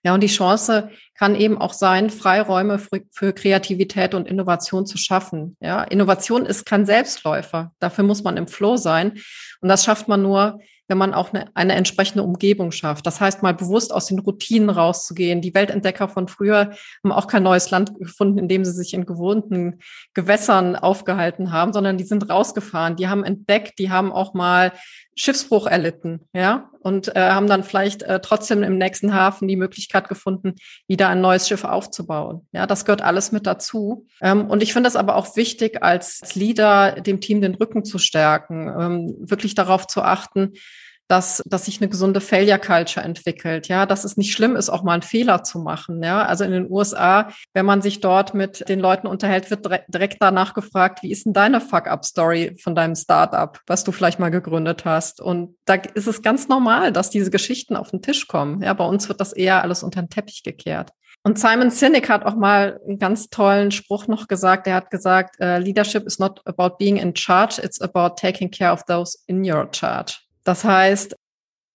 Ja, 0.04 0.14
und 0.14 0.22
die 0.22 0.28
Chance 0.28 0.90
kann 1.18 1.36
eben 1.36 1.58
auch 1.58 1.74
sein, 1.74 2.10
Freiräume 2.10 2.80
für, 2.80 3.02
für, 3.12 3.34
Kreativität 3.34 4.14
und 4.14 4.28
Innovation 4.28 4.86
zu 4.86 4.98
schaffen. 4.98 5.58
Ja, 5.60 5.84
Innovation 5.84 6.46
ist 6.46 6.66
kein 6.66 6.86
Selbstläufer. 6.86 7.74
Dafür 7.80 8.06
muss 8.06 8.24
man 8.24 8.38
im 8.38 8.48
Flow 8.48 8.78
sein. 8.78 9.20
Und 9.60 9.68
das 9.68 9.84
schafft 9.84 10.08
man 10.08 10.22
nur, 10.22 10.60
wenn 10.90 10.98
man 10.98 11.14
auch 11.14 11.34
eine, 11.34 11.46
eine 11.54 11.76
entsprechende 11.76 12.24
Umgebung 12.24 12.72
schafft. 12.72 13.06
Das 13.06 13.22
heißt, 13.22 13.44
mal 13.44 13.54
bewusst 13.54 13.94
aus 13.94 14.08
den 14.08 14.20
Routinen 14.20 14.70
rauszugehen. 14.70 15.42
Die 15.42 15.54
Weltentdecker 15.54 16.10
von 16.10 16.28
früher 16.28 16.72
haben 17.04 17.12
auch 17.12 17.28
kein 17.28 17.44
neues 17.44 17.70
Land 17.70 17.98
gefunden, 18.00 18.40
in 18.40 18.48
dem 18.48 18.66
sie 18.66 18.72
sich 18.72 18.94
in 18.94 19.06
gewohnten 19.06 19.80
Gewässern 20.14 20.76
aufgehalten 20.76 21.52
haben, 21.52 21.74
sondern 21.74 21.98
die 21.98 22.06
sind 22.06 22.30
rausgefahren. 22.30 22.96
Die 22.96 23.08
haben 23.08 23.24
entdeckt, 23.24 23.78
die 23.78 23.92
haben 23.92 24.12
auch 24.12 24.34
mal 24.34 24.72
Schiffsbruch 25.20 25.68
erlitten, 25.68 26.22
ja, 26.32 26.70
und 26.80 27.14
äh, 27.14 27.20
haben 27.20 27.48
dann 27.48 27.66
vielleicht 27.66 28.04
äh, 28.04 28.22
trotzdem 28.22 28.64
im 28.64 28.78
nächsten 28.78 29.14
Hafen 29.14 29.50
die 29.50 29.58
Möglichkeit 29.58 30.08
gefunden, 30.08 30.56
wieder 30.88 31.10
ein 31.10 31.20
neues 31.20 31.46
Schiff 31.46 31.66
aufzubauen. 31.66 32.48
Ja, 32.54 32.66
das 32.66 32.86
gehört 32.86 33.02
alles 33.02 33.34
mit 33.34 33.46
dazu. 33.46 34.08
Ähm, 34.22 34.48
und 34.48 34.64
ich 34.64 34.72
finde 34.72 34.88
es 34.88 34.96
aber 34.96 35.18
auch 35.18 35.36
wichtig, 35.36 35.84
als 35.84 36.36
Leader 36.36 37.02
dem 37.02 37.20
Team 37.20 37.42
den 37.42 37.56
Rücken 37.56 37.84
zu 37.84 37.98
stärken, 37.98 38.74
ähm, 38.80 39.16
wirklich 39.20 39.56
darauf 39.56 39.88
zu 39.88 40.04
achten, 40.04 40.54
dass, 41.10 41.42
dass 41.46 41.66
sich 41.66 41.82
eine 41.82 41.90
gesunde 41.90 42.22
Failure 42.22 42.60
Culture 42.60 43.04
entwickelt, 43.04 43.68
ja, 43.68 43.88
dass 43.88 44.04
es 44.04 44.16
nicht 44.16 44.32
schlimm 44.32 44.56
ist, 44.56 44.70
auch 44.70 44.84
mal 44.84 44.94
einen 44.94 45.02
Fehler 45.02 45.44
zu 45.44 45.60
machen, 45.60 46.04
ja. 46.04 46.24
Also 46.24 46.44
in 46.44 46.52
den 46.52 46.72
USA, 46.72 47.30
wenn 47.54 47.66
man 47.66 47.82
sich 47.82 48.00
dort 48.00 48.36
mit 48.36 48.70
den 48.70 48.80
Leuten 48.80 49.08
unterhält, 49.08 49.50
wird 49.50 49.68
direkt 49.88 50.18
danach 50.20 50.54
gefragt, 50.54 51.02
wie 51.02 51.12
ist 51.12 51.26
denn 51.26 51.34
deine 51.34 51.62
Fuck-up-Story 51.62 52.58
von 52.62 52.76
deinem 52.76 52.96
Startup, 52.96 53.60
was 53.66 53.84
du 53.84 53.92
vielleicht 53.92 54.20
mal 54.20 54.30
gegründet 54.30 54.86
hast? 54.86 55.20
Und 55.20 55.58
da 55.66 55.74
ist 55.74 56.08
es 56.08 56.22
ganz 56.22 56.48
normal, 56.48 56.94
dass 56.94 57.10
diese 57.10 57.32
Geschichten 57.32 57.76
auf 57.76 57.90
den 57.90 58.04
Tisch 58.04 58.28
kommen. 58.28 58.62
Ja, 58.62 58.74
bei 58.74 58.86
uns 58.86 59.10
wird 59.10 59.20
das 59.20 59.34
eher 59.34 59.64
alles 59.64 59.82
unter 59.82 60.04
den 60.04 60.10
Teppich 60.10 60.44
gekehrt. 60.44 60.92
Und 61.24 61.40
Simon 61.40 61.72
Sinek 61.72 62.08
hat 62.08 62.24
auch 62.24 62.36
mal 62.36 62.80
einen 62.88 63.00
ganz 63.00 63.30
tollen 63.30 63.72
Spruch 63.72 64.08
noch 64.08 64.28
gesagt. 64.28 64.68
Er 64.68 64.76
hat 64.76 64.92
gesagt, 64.92 65.38
uh, 65.42 65.58
Leadership 65.58 66.06
is 66.06 66.20
not 66.20 66.42
about 66.46 66.78
being 66.78 66.98
in 66.98 67.16
charge, 67.16 67.60
it's 67.62 67.82
about 67.82 68.16
taking 68.16 68.52
care 68.52 68.72
of 68.72 68.84
those 68.86 69.18
in 69.28 69.44
your 69.44 69.68
charge. 69.72 70.29
Das 70.50 70.64
heißt, 70.64 71.16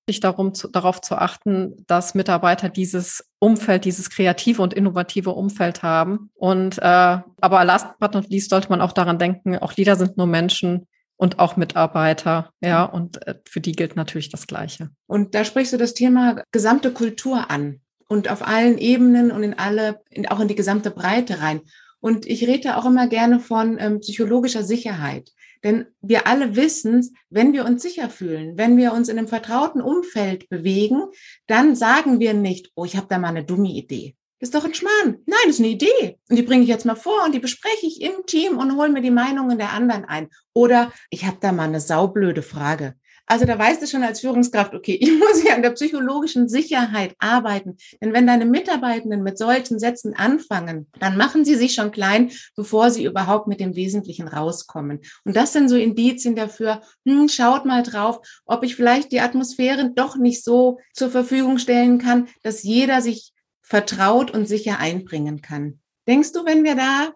sich 0.08 0.18
darum 0.18 0.52
zu, 0.52 0.66
darauf 0.66 1.00
zu 1.00 1.14
achten, 1.14 1.84
dass 1.86 2.16
Mitarbeiter 2.16 2.68
dieses 2.68 3.24
Umfeld, 3.38 3.84
dieses 3.84 4.10
kreative 4.10 4.62
und 4.62 4.74
innovative 4.74 5.30
Umfeld 5.30 5.84
haben. 5.84 6.28
Und 6.34 6.78
äh, 6.78 6.82
aber 6.82 7.64
last 7.64 7.86
but 8.00 8.14
not 8.14 8.28
least 8.30 8.50
sollte 8.50 8.70
man 8.70 8.80
auch 8.80 8.90
daran 8.90 9.20
denken, 9.20 9.56
auch 9.58 9.76
Leader 9.76 9.94
sind 9.94 10.16
nur 10.16 10.26
Menschen 10.26 10.88
und 11.14 11.38
auch 11.38 11.56
Mitarbeiter, 11.56 12.50
ja, 12.60 12.82
und 12.82 13.24
äh, 13.28 13.36
für 13.48 13.60
die 13.60 13.76
gilt 13.76 13.94
natürlich 13.94 14.28
das 14.28 14.48
Gleiche. 14.48 14.90
Und 15.06 15.36
da 15.36 15.44
sprichst 15.44 15.72
du 15.72 15.76
das 15.76 15.94
Thema 15.94 16.42
gesamte 16.50 16.90
Kultur 16.90 17.52
an 17.52 17.80
und 18.08 18.28
auf 18.28 18.44
allen 18.44 18.76
Ebenen 18.78 19.30
und 19.30 19.44
in 19.44 19.56
alle, 19.56 20.00
in, 20.10 20.26
auch 20.26 20.40
in 20.40 20.48
die 20.48 20.56
gesamte 20.56 20.90
Breite 20.90 21.40
rein. 21.40 21.60
Und 22.00 22.26
ich 22.26 22.44
rede 22.44 22.76
auch 22.76 22.86
immer 22.86 23.06
gerne 23.06 23.38
von 23.38 23.78
ähm, 23.78 24.00
psychologischer 24.00 24.64
Sicherheit. 24.64 25.30
Denn 25.64 25.86
wir 26.02 26.26
alle 26.26 26.54
wissen, 26.54 27.16
wenn 27.30 27.54
wir 27.54 27.64
uns 27.64 27.82
sicher 27.82 28.10
fühlen, 28.10 28.56
wenn 28.56 28.76
wir 28.76 28.92
uns 28.92 29.08
in 29.08 29.18
einem 29.18 29.28
vertrauten 29.28 29.80
Umfeld 29.80 30.48
bewegen, 30.50 31.02
dann 31.46 31.74
sagen 31.74 32.20
wir 32.20 32.34
nicht, 32.34 32.70
oh, 32.74 32.84
ich 32.84 32.96
habe 32.96 33.06
da 33.08 33.18
mal 33.18 33.28
eine 33.28 33.44
dumme 33.44 33.70
Idee. 33.70 34.14
Das 34.38 34.48
ist 34.48 34.54
doch 34.54 34.66
ein 34.66 34.74
Schmarrn. 34.74 35.22
Nein, 35.24 35.38
das 35.46 35.54
ist 35.54 35.60
eine 35.60 35.68
Idee. 35.68 36.18
Und 36.28 36.36
die 36.36 36.42
bringe 36.42 36.64
ich 36.64 36.68
jetzt 36.68 36.84
mal 36.84 36.96
vor 36.96 37.24
und 37.24 37.34
die 37.34 37.38
bespreche 37.38 37.86
ich 37.86 38.02
im 38.02 38.26
Team 38.26 38.58
und 38.58 38.76
hole 38.76 38.90
mir 38.90 39.00
die 39.00 39.10
Meinungen 39.10 39.56
der 39.56 39.72
anderen 39.72 40.04
ein. 40.04 40.28
Oder 40.52 40.92
ich 41.08 41.24
habe 41.24 41.38
da 41.40 41.50
mal 41.50 41.64
eine 41.64 41.80
saublöde 41.80 42.42
Frage. 42.42 42.94
Also 43.26 43.46
da 43.46 43.58
weißt 43.58 43.80
du 43.80 43.86
schon 43.86 44.02
als 44.02 44.20
Führungskraft, 44.20 44.74
okay, 44.74 44.94
ich 45.00 45.10
muss 45.18 45.42
hier 45.42 45.54
an 45.54 45.62
der 45.62 45.70
psychologischen 45.70 46.48
Sicherheit 46.48 47.14
arbeiten. 47.18 47.76
Denn 48.00 48.12
wenn 48.12 48.26
deine 48.26 48.44
Mitarbeitenden 48.44 49.22
mit 49.22 49.38
solchen 49.38 49.78
Sätzen 49.78 50.14
anfangen, 50.14 50.88
dann 50.98 51.16
machen 51.16 51.44
sie 51.44 51.54
sich 51.54 51.74
schon 51.74 51.90
klein, 51.90 52.30
bevor 52.56 52.90
sie 52.90 53.04
überhaupt 53.04 53.46
mit 53.46 53.60
dem 53.60 53.76
Wesentlichen 53.76 54.28
rauskommen. 54.28 55.00
Und 55.24 55.36
das 55.36 55.52
sind 55.52 55.68
so 55.68 55.76
Indizien 55.76 56.36
dafür, 56.36 56.82
hm, 57.06 57.28
schaut 57.28 57.64
mal 57.64 57.82
drauf, 57.82 58.20
ob 58.44 58.62
ich 58.64 58.76
vielleicht 58.76 59.12
die 59.12 59.20
Atmosphäre 59.20 59.90
doch 59.94 60.16
nicht 60.16 60.44
so 60.44 60.78
zur 60.92 61.10
Verfügung 61.10 61.58
stellen 61.58 61.98
kann, 61.98 62.28
dass 62.42 62.62
jeder 62.62 63.00
sich 63.00 63.32
vertraut 63.62 64.30
und 64.30 64.46
sicher 64.46 64.78
einbringen 64.78 65.40
kann. 65.40 65.80
Denkst 66.06 66.32
du, 66.32 66.44
wenn 66.44 66.64
wir 66.64 66.74
da 66.74 67.14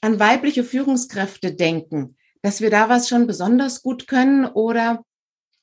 an 0.00 0.20
weibliche 0.20 0.62
Führungskräfte 0.62 1.54
denken, 1.54 2.16
dass 2.42 2.60
wir 2.60 2.70
da 2.70 2.88
was 2.88 3.08
schon 3.08 3.26
besonders 3.26 3.82
gut 3.82 4.06
können 4.06 4.46
oder 4.46 5.02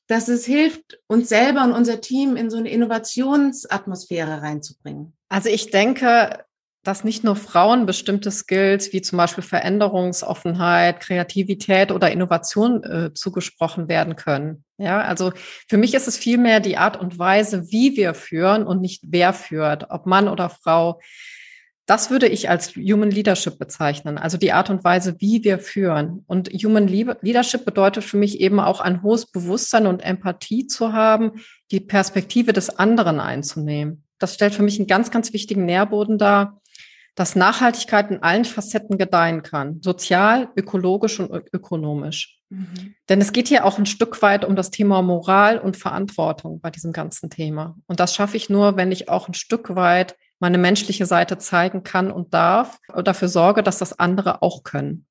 dass 0.06 0.28
es 0.28 0.46
hilft, 0.46 0.98
uns 1.06 1.28
selber 1.28 1.64
und 1.64 1.72
unser 1.72 2.00
Team 2.00 2.36
in 2.36 2.50
so 2.50 2.56
eine 2.56 2.70
Innovationsatmosphäre 2.70 4.42
reinzubringen? 4.42 5.12
Also 5.28 5.48
ich 5.48 5.70
denke, 5.70 6.44
dass 6.86 7.02
nicht 7.02 7.24
nur 7.24 7.34
Frauen 7.34 7.84
bestimmte 7.84 8.30
Skills 8.30 8.92
wie 8.92 9.02
zum 9.02 9.18
Beispiel 9.18 9.42
Veränderungsoffenheit, 9.42 11.00
Kreativität 11.00 11.90
oder 11.90 12.12
Innovation 12.12 12.84
äh, 12.84 13.12
zugesprochen 13.12 13.88
werden 13.88 14.14
können. 14.14 14.64
Ja, 14.78 15.00
also 15.00 15.32
für 15.68 15.78
mich 15.78 15.94
ist 15.94 16.06
es 16.06 16.16
vielmehr 16.16 16.60
die 16.60 16.76
Art 16.76 16.96
und 16.98 17.18
Weise, 17.18 17.70
wie 17.70 17.96
wir 17.96 18.14
führen 18.14 18.64
und 18.64 18.80
nicht 18.80 19.02
wer 19.08 19.32
führt, 19.32 19.90
ob 19.90 20.06
Mann 20.06 20.28
oder 20.28 20.48
Frau. 20.48 21.00
Das 21.86 22.10
würde 22.10 22.26
ich 22.26 22.50
als 22.50 22.74
Human 22.74 23.12
Leadership 23.12 23.58
bezeichnen, 23.58 24.18
also 24.18 24.36
die 24.36 24.52
Art 24.52 24.70
und 24.70 24.82
Weise, 24.82 25.16
wie 25.20 25.44
wir 25.44 25.60
führen. 25.60 26.24
Und 26.26 26.48
Human 26.48 26.88
Leadership 26.88 27.64
bedeutet 27.64 28.02
für 28.02 28.16
mich 28.16 28.40
eben 28.40 28.58
auch 28.58 28.80
ein 28.80 29.02
hohes 29.02 29.26
Bewusstsein 29.26 29.86
und 29.86 30.02
Empathie 30.02 30.66
zu 30.66 30.92
haben, 30.92 31.32
die 31.70 31.80
Perspektive 31.80 32.52
des 32.52 32.76
anderen 32.76 33.20
einzunehmen. 33.20 34.02
Das 34.18 34.34
stellt 34.34 34.54
für 34.54 34.64
mich 34.64 34.78
einen 34.78 34.88
ganz, 34.88 35.12
ganz 35.12 35.32
wichtigen 35.32 35.64
Nährboden 35.64 36.18
dar, 36.18 36.60
dass 37.14 37.36
Nachhaltigkeit 37.36 38.10
in 38.10 38.22
allen 38.22 38.44
Facetten 38.44 38.98
gedeihen 38.98 39.42
kann, 39.42 39.80
sozial, 39.80 40.50
ökologisch 40.56 41.20
und 41.20 41.30
ökonomisch. 41.52 42.38
Mhm. 42.50 42.94
Denn 43.08 43.20
es 43.20 43.32
geht 43.32 43.48
hier 43.48 43.64
auch 43.64 43.78
ein 43.78 43.86
Stück 43.86 44.20
weit 44.22 44.44
um 44.44 44.54
das 44.54 44.70
Thema 44.70 45.02
Moral 45.02 45.58
und 45.58 45.76
Verantwortung 45.76 46.60
bei 46.60 46.70
diesem 46.70 46.92
ganzen 46.92 47.30
Thema. 47.30 47.76
Und 47.86 48.00
das 48.00 48.14
schaffe 48.14 48.36
ich 48.36 48.50
nur, 48.50 48.76
wenn 48.76 48.92
ich 48.92 49.08
auch 49.08 49.28
ein 49.28 49.34
Stück 49.34 49.74
weit 49.76 50.16
meine 50.38 50.58
menschliche 50.58 51.06
Seite 51.06 51.38
zeigen 51.38 51.82
kann 51.82 52.10
und 52.10 52.34
darf 52.34 52.78
und 52.92 53.08
dafür 53.08 53.28
sorge, 53.28 53.62
dass 53.62 53.78
das 53.78 53.98
andere 53.98 54.42
auch 54.42 54.62
können. 54.62 55.06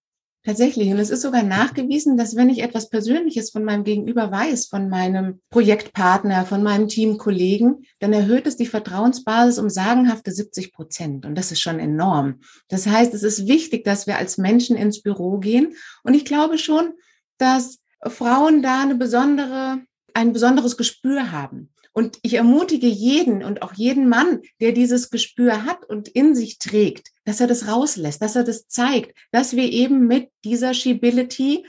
Tatsächlich. 0.46 0.91
Und 0.91 1.00
es 1.00 1.10
ist 1.10 1.24
sogar 1.24 1.41
nachgewiesen, 1.41 2.17
dass 2.17 2.36
wenn 2.36 2.51
ich 2.51 2.62
etwas 2.62 2.91
Persönliches 2.91 3.50
von 3.50 3.63
meinem 3.63 3.84
Gegenüber 3.84 4.32
weiß, 4.32 4.67
von 4.67 4.89
meinem 4.89 5.41
Projektpartner, 5.50 6.46
von 6.46 6.62
meinem 6.62 6.88
Teamkollegen, 6.88 7.84
dann 7.98 8.13
erhöht 8.13 8.46
es 8.46 8.55
die 8.55 8.67
Vertrauensbasis 8.67 9.58
um 9.58 9.72
sagenhafte 9.72 10.32
70 10.32 10.72
Prozent. 10.72 11.25
Und 11.25 11.34
das 11.34 11.51
ist 11.51 11.62
schon 11.62 11.79
enorm. 11.79 12.41
Das 12.67 12.86
heißt, 12.86 13.12
es 13.15 13.24
ist 13.24 13.48
wichtig, 13.48 13.86
dass 13.86 14.05
wir 14.05 14.17
als 14.17 14.38
Menschen 14.38 14.75
ins 14.77 15.01
Büro 15.01 15.39
gehen. 15.39 15.74
Und 16.03 16.13
ich 16.13 16.25
glaube 16.25 16.60
schon, 16.60 16.94
dass 17.39 17.79
Frauen 18.05 18.62
da 18.62 18.84
eine 18.84 18.96
besondere, 18.96 19.79
ein 20.13 20.32
besonderes 20.32 20.77
Gespür 20.77 21.32
haben. 21.32 21.74
Und 21.98 22.20
ich 22.24 22.34
ermutige 22.34 22.88
jeden 22.88 23.42
und 23.42 23.62
auch 23.62 23.74
jeden 23.74 24.10
Mann, 24.10 24.42
der 24.60 24.74
dieses 24.74 25.10
Gespür 25.10 25.64
hat 25.64 25.86
und 25.86 26.10
in 26.10 26.36
sich 26.36 26.60
trägt, 26.60 27.12
dass 27.24 27.40
er 27.40 27.48
das 27.48 27.70
rauslässt, 27.70 28.22
dass 28.22 28.36
er 28.36 28.44
das 28.44 28.68
zeigt, 28.68 29.18
dass 29.32 29.56
wir 29.56 29.64
eben 29.64 30.06
mit 30.06 30.30
dieser 30.44 30.74
Shebility 30.74 31.66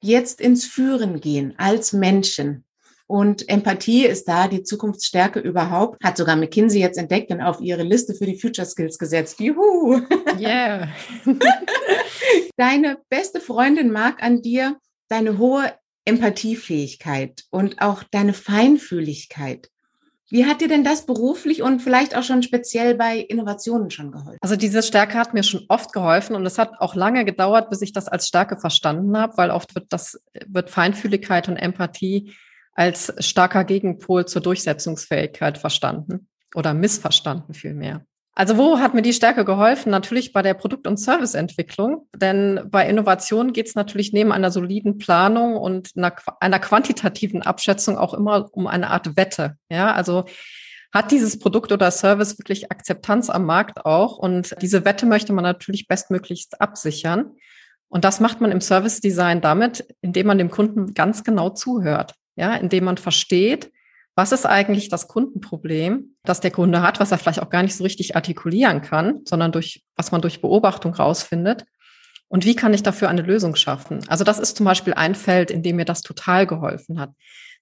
jetzt 0.00 0.40
ins 0.40 0.64
Führen 0.64 1.20
gehen 1.20 1.54
als 1.56 1.92
Menschen. 1.92 2.64
Und 3.08 3.48
Empathie 3.48 4.06
ist 4.06 4.28
da 4.28 4.46
die 4.46 4.62
Zukunftsstärke 4.62 5.40
überhaupt. 5.40 6.02
Hat 6.04 6.16
sogar 6.16 6.36
McKinsey 6.36 6.80
jetzt 6.80 6.96
entdeckt 6.96 7.32
und 7.32 7.40
auf 7.40 7.60
ihre 7.60 7.82
Liste 7.82 8.14
für 8.14 8.26
die 8.26 8.38
Future 8.38 8.66
Skills 8.66 8.96
gesetzt. 8.96 9.40
Juhu! 9.40 10.00
Yeah. 10.38 10.88
Deine 12.56 12.98
beste 13.08 13.40
Freundin 13.40 13.90
mag 13.90 14.22
an 14.22 14.40
dir 14.40 14.78
deine 15.08 15.38
hohe 15.38 15.72
Empathiefähigkeit 16.04 17.44
und 17.50 17.80
auch 17.80 18.02
deine 18.02 18.34
Feinfühligkeit. 18.34 19.70
Wie 20.30 20.46
hat 20.46 20.60
dir 20.60 20.68
denn 20.68 20.84
das 20.84 21.06
beruflich 21.06 21.62
und 21.62 21.80
vielleicht 21.80 22.16
auch 22.16 22.22
schon 22.22 22.42
speziell 22.42 22.94
bei 22.94 23.18
Innovationen 23.18 23.90
schon 23.90 24.10
geholfen? 24.10 24.38
Also 24.40 24.56
diese 24.56 24.82
Stärke 24.82 25.18
hat 25.18 25.34
mir 25.34 25.42
schon 25.42 25.64
oft 25.68 25.92
geholfen 25.92 26.34
und 26.34 26.44
es 26.46 26.58
hat 26.58 26.80
auch 26.80 26.94
lange 26.94 27.24
gedauert, 27.24 27.70
bis 27.70 27.82
ich 27.82 27.92
das 27.92 28.08
als 28.08 28.26
Stärke 28.26 28.58
verstanden 28.58 29.16
habe, 29.16 29.36
weil 29.36 29.50
oft 29.50 29.74
wird 29.74 29.92
das 29.92 30.20
wird 30.46 30.70
Feinfühligkeit 30.70 31.48
und 31.48 31.56
Empathie 31.56 32.32
als 32.72 33.12
starker 33.18 33.64
Gegenpol 33.64 34.26
zur 34.26 34.42
Durchsetzungsfähigkeit 34.42 35.58
verstanden 35.58 36.26
oder 36.54 36.74
missverstanden 36.74 37.54
vielmehr. 37.54 38.04
Also 38.36 38.56
wo 38.56 38.80
hat 38.80 38.94
mir 38.94 39.02
die 39.02 39.12
Stärke 39.12 39.44
geholfen? 39.44 39.90
Natürlich 39.90 40.32
bei 40.32 40.42
der 40.42 40.54
Produkt- 40.54 40.88
und 40.88 40.98
Serviceentwicklung, 40.98 42.08
denn 42.16 42.62
bei 42.68 42.88
Innovation 42.88 43.52
geht 43.52 43.68
es 43.68 43.76
natürlich 43.76 44.12
neben 44.12 44.32
einer 44.32 44.50
soliden 44.50 44.98
Planung 44.98 45.56
und 45.56 45.90
einer, 45.96 46.12
einer, 46.40 46.58
quantitativen 46.58 47.42
Abschätzung 47.42 47.96
auch 47.96 48.12
immer 48.12 48.48
um 48.52 48.66
eine 48.66 48.90
Art 48.90 49.16
Wette. 49.16 49.56
Ja, 49.70 49.92
also 49.92 50.24
hat 50.92 51.12
dieses 51.12 51.38
Produkt 51.38 51.70
oder 51.70 51.90
Service 51.92 52.38
wirklich 52.38 52.72
Akzeptanz 52.72 53.30
am 53.30 53.46
Markt 53.46 53.84
auch? 53.84 54.18
Und 54.18 54.54
diese 54.60 54.84
Wette 54.84 55.06
möchte 55.06 55.32
man 55.32 55.44
natürlich 55.44 55.86
bestmöglichst 55.86 56.60
absichern. 56.60 57.32
Und 57.88 58.04
das 58.04 58.18
macht 58.18 58.40
man 58.40 58.50
im 58.50 58.60
Service 58.60 59.00
Design 59.00 59.40
damit, 59.40 59.86
indem 60.00 60.26
man 60.26 60.38
dem 60.38 60.50
Kunden 60.50 60.94
ganz 60.94 61.22
genau 61.22 61.50
zuhört. 61.50 62.14
Ja, 62.36 62.54
indem 62.56 62.84
man 62.84 62.96
versteht, 62.96 63.70
was 64.16 64.32
ist 64.32 64.46
eigentlich 64.46 64.88
das 64.88 65.08
Kundenproblem, 65.08 66.16
das 66.22 66.40
der 66.40 66.50
Kunde 66.50 66.82
hat, 66.82 67.00
was 67.00 67.10
er 67.10 67.18
vielleicht 67.18 67.42
auch 67.42 67.50
gar 67.50 67.62
nicht 67.62 67.76
so 67.76 67.82
richtig 67.82 68.14
artikulieren 68.14 68.80
kann, 68.80 69.20
sondern 69.24 69.50
durch, 69.50 69.82
was 69.96 70.12
man 70.12 70.20
durch 70.20 70.40
Beobachtung 70.40 70.94
rausfindet? 70.94 71.64
Und 72.28 72.44
wie 72.44 72.54
kann 72.54 72.74
ich 72.74 72.82
dafür 72.82 73.08
eine 73.08 73.22
Lösung 73.22 73.54
schaffen? 73.56 74.00
Also 74.08 74.24
das 74.24 74.38
ist 74.38 74.56
zum 74.56 74.66
Beispiel 74.66 74.94
ein 74.94 75.14
Feld, 75.14 75.50
in 75.50 75.62
dem 75.62 75.76
mir 75.76 75.84
das 75.84 76.02
total 76.02 76.46
geholfen 76.46 76.98
hat. 76.98 77.10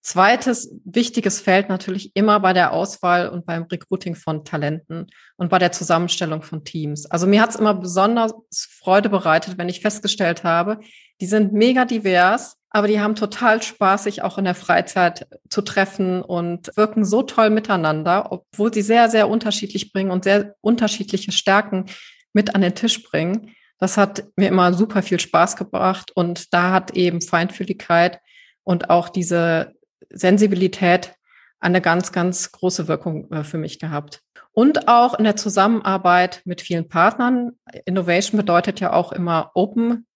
Zweites 0.02 0.74
wichtiges 0.84 1.40
Feld 1.40 1.68
natürlich 1.68 2.10
immer 2.14 2.40
bei 2.40 2.52
der 2.52 2.72
Auswahl 2.72 3.28
und 3.28 3.46
beim 3.46 3.62
Recruiting 3.62 4.16
von 4.16 4.44
Talenten 4.44 5.06
und 5.36 5.48
bei 5.48 5.60
der 5.60 5.70
Zusammenstellung 5.70 6.42
von 6.42 6.64
Teams. 6.64 7.08
Also 7.08 7.28
mir 7.28 7.40
hat 7.40 7.50
es 7.50 7.56
immer 7.56 7.74
besonders 7.74 8.32
Freude 8.52 9.08
bereitet, 9.08 9.58
wenn 9.58 9.68
ich 9.68 9.80
festgestellt 9.80 10.42
habe, 10.42 10.80
die 11.20 11.26
sind 11.26 11.52
mega 11.52 11.84
divers, 11.84 12.56
aber 12.70 12.88
die 12.88 13.00
haben 13.00 13.14
total 13.14 13.62
Spaß, 13.62 14.04
sich 14.04 14.22
auch 14.22 14.38
in 14.38 14.44
der 14.44 14.56
Freizeit 14.56 15.28
zu 15.48 15.62
treffen 15.62 16.20
und 16.20 16.76
wirken 16.76 17.04
so 17.04 17.22
toll 17.22 17.50
miteinander, 17.50 18.32
obwohl 18.32 18.74
sie 18.74 18.82
sehr, 18.82 19.08
sehr 19.08 19.28
unterschiedlich 19.28 19.92
bringen 19.92 20.10
und 20.10 20.24
sehr 20.24 20.56
unterschiedliche 20.62 21.30
Stärken 21.30 21.86
mit 22.32 22.56
an 22.56 22.62
den 22.62 22.74
Tisch 22.74 23.04
bringen. 23.04 23.54
Das 23.78 23.96
hat 23.96 24.24
mir 24.34 24.48
immer 24.48 24.72
super 24.74 25.02
viel 25.02 25.20
Spaß 25.20 25.54
gebracht 25.54 26.10
und 26.12 26.52
da 26.52 26.72
hat 26.72 26.92
eben 26.92 27.20
Feinfühligkeit 27.20 28.20
und 28.64 28.90
auch 28.90 29.08
diese 29.08 29.74
Sensibilität 30.12 31.14
eine 31.60 31.80
ganz, 31.80 32.12
ganz 32.12 32.50
große 32.52 32.88
Wirkung 32.88 33.30
äh, 33.30 33.44
für 33.44 33.58
mich 33.58 33.78
gehabt. 33.78 34.20
Und 34.52 34.88
auch 34.88 35.14
in 35.14 35.24
der 35.24 35.36
Zusammenarbeit 35.36 36.42
mit 36.44 36.60
vielen 36.60 36.88
Partnern. 36.88 37.52
Innovation 37.86 38.36
bedeutet 38.36 38.80
ja 38.80 38.92
auch 38.92 39.12
immer 39.12 39.50
Open 39.54 40.06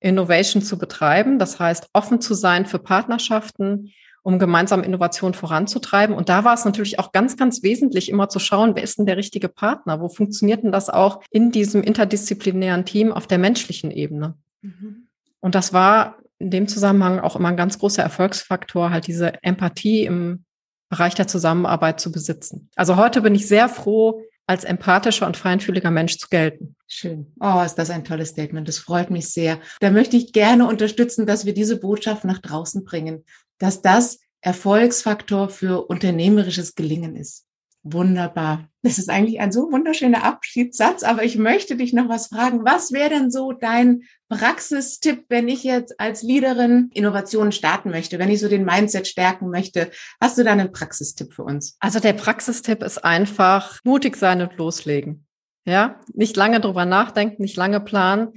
Innovation 0.00 0.62
zu 0.62 0.78
betreiben. 0.78 1.38
Das 1.38 1.58
heißt, 1.60 1.88
offen 1.92 2.20
zu 2.20 2.34
sein 2.34 2.66
für 2.66 2.78
Partnerschaften, 2.78 3.92
um 4.22 4.38
gemeinsam 4.38 4.82
Innovation 4.82 5.34
voranzutreiben. 5.34 6.14
Und 6.14 6.28
da 6.28 6.44
war 6.44 6.54
es 6.54 6.64
natürlich 6.64 6.98
auch 6.98 7.12
ganz, 7.12 7.36
ganz 7.36 7.62
wesentlich, 7.62 8.08
immer 8.08 8.28
zu 8.28 8.38
schauen, 8.38 8.74
wer 8.74 8.82
ist 8.82 8.98
denn 8.98 9.06
der 9.06 9.16
richtige 9.16 9.48
Partner? 9.48 10.00
Wo 10.00 10.08
funktioniert 10.08 10.62
denn 10.62 10.72
das 10.72 10.88
auch 10.88 11.22
in 11.30 11.50
diesem 11.50 11.82
interdisziplinären 11.82 12.84
Team 12.84 13.12
auf 13.12 13.26
der 13.26 13.38
menschlichen 13.38 13.90
Ebene? 13.90 14.34
Mhm. 14.62 15.08
Und 15.40 15.54
das 15.54 15.72
war 15.72 16.19
in 16.40 16.50
dem 16.50 16.66
Zusammenhang 16.66 17.20
auch 17.20 17.36
immer 17.36 17.48
ein 17.48 17.56
ganz 17.56 17.78
großer 17.78 18.02
Erfolgsfaktor, 18.02 18.90
halt 18.90 19.06
diese 19.06 19.42
Empathie 19.44 20.04
im 20.04 20.44
Bereich 20.88 21.14
der 21.14 21.28
Zusammenarbeit 21.28 22.00
zu 22.00 22.10
besitzen. 22.10 22.68
Also 22.74 22.96
heute 22.96 23.20
bin 23.20 23.34
ich 23.34 23.46
sehr 23.46 23.68
froh, 23.68 24.22
als 24.46 24.64
empathischer 24.64 25.28
und 25.28 25.36
feinfühliger 25.36 25.92
Mensch 25.92 26.18
zu 26.18 26.26
gelten. 26.28 26.74
Schön. 26.88 27.32
Oh, 27.38 27.62
ist 27.64 27.76
das 27.76 27.90
ein 27.90 28.04
tolles 28.04 28.30
Statement. 28.30 28.66
Das 28.66 28.78
freut 28.78 29.08
mich 29.08 29.28
sehr. 29.28 29.60
Da 29.78 29.92
möchte 29.92 30.16
ich 30.16 30.32
gerne 30.32 30.66
unterstützen, 30.66 31.24
dass 31.24 31.44
wir 31.44 31.54
diese 31.54 31.78
Botschaft 31.78 32.24
nach 32.24 32.38
draußen 32.38 32.82
bringen, 32.82 33.24
dass 33.58 33.80
das 33.80 34.18
Erfolgsfaktor 34.40 35.50
für 35.50 35.86
unternehmerisches 35.86 36.74
Gelingen 36.74 37.14
ist. 37.14 37.46
Wunderbar. 37.82 38.68
Das 38.82 38.98
ist 38.98 39.08
eigentlich 39.08 39.40
ein 39.40 39.52
so 39.52 39.72
wunderschöner 39.72 40.24
Abschiedssatz, 40.24 41.02
aber 41.02 41.24
ich 41.24 41.36
möchte 41.36 41.76
dich 41.76 41.92
noch 41.92 42.08
was 42.08 42.28
fragen. 42.28 42.64
Was 42.64 42.92
wäre 42.92 43.10
denn 43.10 43.30
so 43.30 43.52
dein 43.52 44.02
Praxistipp, 44.28 45.24
wenn 45.28 45.48
ich 45.48 45.64
jetzt 45.64 45.98
als 45.98 46.22
Leaderin 46.22 46.90
Innovationen 46.92 47.52
starten 47.52 47.90
möchte, 47.90 48.18
wenn 48.18 48.30
ich 48.30 48.40
so 48.40 48.48
den 48.48 48.64
Mindset 48.64 49.08
stärken 49.08 49.50
möchte? 49.50 49.90
Hast 50.20 50.36
du 50.36 50.44
da 50.44 50.52
einen 50.52 50.72
Praxistipp 50.72 51.32
für 51.32 51.44
uns? 51.44 51.76
Also 51.80 52.00
der 52.00 52.12
Praxistipp 52.12 52.82
ist 52.82 52.98
einfach 52.98 53.80
mutig 53.84 54.16
sein 54.16 54.42
und 54.42 54.56
loslegen. 54.56 55.26
Ja, 55.66 56.00
nicht 56.12 56.36
lange 56.36 56.60
drüber 56.60 56.84
nachdenken, 56.84 57.42
nicht 57.42 57.56
lange 57.56 57.80
planen, 57.80 58.32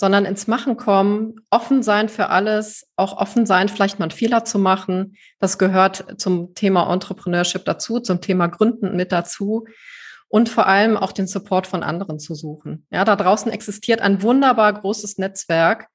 sondern 0.00 0.24
ins 0.24 0.46
Machen 0.46 0.76
kommen, 0.76 1.34
offen 1.50 1.82
sein 1.82 2.08
für 2.08 2.28
alles, 2.28 2.86
auch 2.94 3.16
offen 3.16 3.46
sein, 3.46 3.68
vielleicht 3.68 3.98
mal 3.98 4.04
einen 4.04 4.12
Fehler 4.12 4.44
zu 4.44 4.60
machen. 4.60 5.16
Das 5.40 5.58
gehört 5.58 6.20
zum 6.20 6.54
Thema 6.54 6.90
Entrepreneurship 6.92 7.64
dazu, 7.64 7.98
zum 7.98 8.20
Thema 8.20 8.46
Gründen 8.46 8.94
mit 8.94 9.10
dazu 9.10 9.66
und 10.28 10.48
vor 10.48 10.68
allem 10.68 10.96
auch 10.96 11.10
den 11.10 11.26
Support 11.26 11.66
von 11.66 11.82
anderen 11.82 12.20
zu 12.20 12.36
suchen. 12.36 12.86
Ja, 12.90 13.04
da 13.04 13.16
draußen 13.16 13.50
existiert 13.50 14.00
ein 14.00 14.22
wunderbar 14.22 14.72
großes 14.72 15.18
Netzwerk 15.18 15.88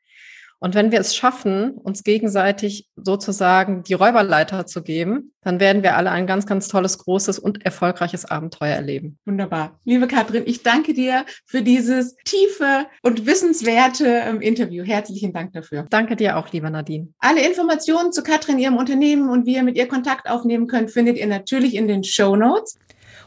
und 0.64 0.76
wenn 0.76 0.94
wir 0.94 1.02
es 1.02 1.14
schaffen, 1.14 1.72
uns 1.72 2.06
gegenseitig 2.06 2.88
sozusagen 2.96 3.84
die 3.84 3.96
Räuberleiter 3.96 4.66
zu 4.66 4.82
geben, 4.82 5.34
dann 5.42 5.60
werden 5.60 5.84
wir 5.84 5.98
alle 5.98 6.10
ein 6.10 6.26
ganz, 6.26 6.46
ganz 6.46 6.70
tolles, 6.70 7.00
großes 7.00 7.38
und 7.38 7.66
erfolgreiches 7.66 8.24
Abenteuer 8.24 8.74
erleben. 8.74 9.20
Wunderbar. 9.26 9.78
Liebe 9.84 10.08
Katrin, 10.08 10.44
ich 10.46 10.64
danke 10.64 10.94
dir 10.94 11.26
für 11.46 11.64
dieses 11.64 12.16
tiefe 12.24 12.86
und 13.02 13.26
wissenswerte 13.26 14.06
ähm, 14.08 14.40
Interview. 14.40 14.86
Herzlichen 14.86 15.34
Dank 15.34 15.52
dafür. 15.52 15.86
Danke 15.90 16.16
dir 16.16 16.38
auch, 16.38 16.50
lieber 16.54 16.70
Nadine. 16.70 17.10
Alle 17.20 17.46
Informationen 17.46 18.14
zu 18.14 18.24
Katrin, 18.24 18.58
ihrem 18.58 18.78
Unternehmen 18.78 19.30
und 19.30 19.46
wie 19.46 19.56
ihr 19.56 19.64
mit 19.64 19.76
ihr 19.76 19.90
Kontakt 19.90 20.30
aufnehmen 20.30 20.68
könnt, 20.68 20.92
findet 20.92 21.18
ihr 21.18 21.28
natürlich 21.28 21.76
in 21.76 21.90
den 21.90 22.06
Show 22.06 22.38
Notes. 22.38 22.80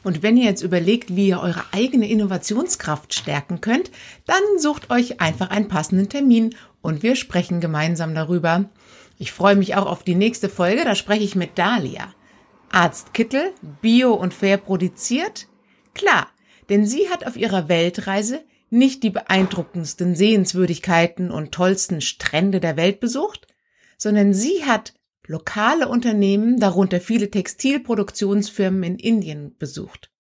Und 0.07 0.23
wenn 0.23 0.37
ihr 0.37 0.45
jetzt 0.45 0.63
überlegt, 0.63 1.17
wie 1.17 1.31
ihr 1.31 1.41
eure 1.41 1.65
eigene 1.73 2.09
Innovationskraft 2.09 3.13
stärken 3.13 3.61
könnt, 3.61 3.91
dann 4.25 4.41
sucht 4.57 4.89
euch 4.89 5.21
einfach 5.21 5.51
einen 5.51 5.67
passenden 5.67 6.09
Termin 6.09 6.55
und 6.81 7.03
wir 7.03 7.17
sprechen 7.17 7.61
gemeinsam 7.61 8.15
darüber. 8.15 8.67
Ich 9.19 9.33
freue 9.33 9.57
mich 9.57 9.75
auch 9.75 9.87
auf 9.87 10.05
die 10.05 10.15
nächste 10.15 10.49
Folge, 10.49 10.85
da 10.85 10.95
spreche 10.95 11.25
ich 11.25 11.35
mit 11.35 11.59
Dalia. 11.59 12.15
Arzt 12.71 13.15
Kittel, 13.15 13.51
bio 13.83 14.15
und 14.15 14.33
fair 14.33 14.59
produziert? 14.59 15.49
Klar, 15.93 16.29
denn 16.69 16.87
sie 16.87 17.09
hat 17.11 17.27
auf 17.27 17.37
ihrer 17.37 17.69
Weltreise 17.69 18.45
nicht 18.71 19.03
die 19.03 19.11
beeindruckendsten 19.11 20.15
Sehenswürdigkeiten 20.15 21.33
und 21.33 21.51
tollsten 21.51 22.01
Strände 22.01 22.61
der 22.61 22.77
Welt 22.77 23.01
besucht, 23.01 23.49
sondern 23.99 24.33
sie 24.33 24.65
hat 24.67 24.95
lokale 25.29 25.89
Unternehmen, 25.89 26.59
darunter 26.59 27.01
viele 27.01 27.31
Textilproduktionsfirmen 27.31 28.83
in 28.83 28.99
Indien 28.99 29.57
besucht. 29.59 30.11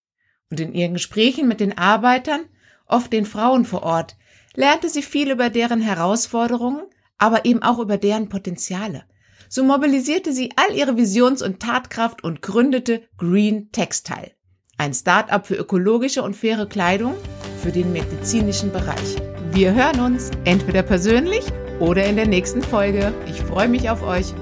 Und 0.50 0.60
in 0.60 0.72
ihren 0.74 0.94
Gesprächen 0.94 1.48
mit 1.48 1.60
den 1.60 1.76
Arbeitern, 1.76 2.40
oft 2.86 3.12
den 3.12 3.26
Frauen 3.26 3.64
vor 3.64 3.82
Ort, 3.82 4.16
lernte 4.54 4.88
sie 4.88 5.02
viel 5.02 5.30
über 5.30 5.50
deren 5.50 5.80
Herausforderungen, 5.80 6.82
aber 7.18 7.44
eben 7.44 7.62
auch 7.62 7.78
über 7.78 7.98
deren 7.98 8.28
Potenziale. 8.28 9.04
So 9.48 9.62
mobilisierte 9.64 10.32
sie 10.32 10.50
all 10.56 10.74
ihre 10.74 10.96
Visions- 10.96 11.42
und 11.42 11.60
Tatkraft 11.60 12.24
und 12.24 12.42
gründete 12.42 13.02
Green 13.16 13.70
Textile, 13.70 14.32
ein 14.76 14.92
Start-up 14.92 15.46
für 15.46 15.54
ökologische 15.54 16.22
und 16.22 16.34
faire 16.34 16.66
Kleidung 16.66 17.14
für 17.62 17.70
den 17.70 17.92
medizinischen 17.92 18.72
Bereich. 18.72 19.16
Wir 19.52 19.72
hören 19.72 20.00
uns 20.00 20.30
entweder 20.44 20.82
persönlich 20.82 21.44
oder 21.78 22.04
in 22.04 22.16
der 22.16 22.26
nächsten 22.26 22.62
Folge. 22.62 23.14
Ich 23.28 23.40
freue 23.40 23.68
mich 23.68 23.88
auf 23.88 24.02
euch. 24.02 24.34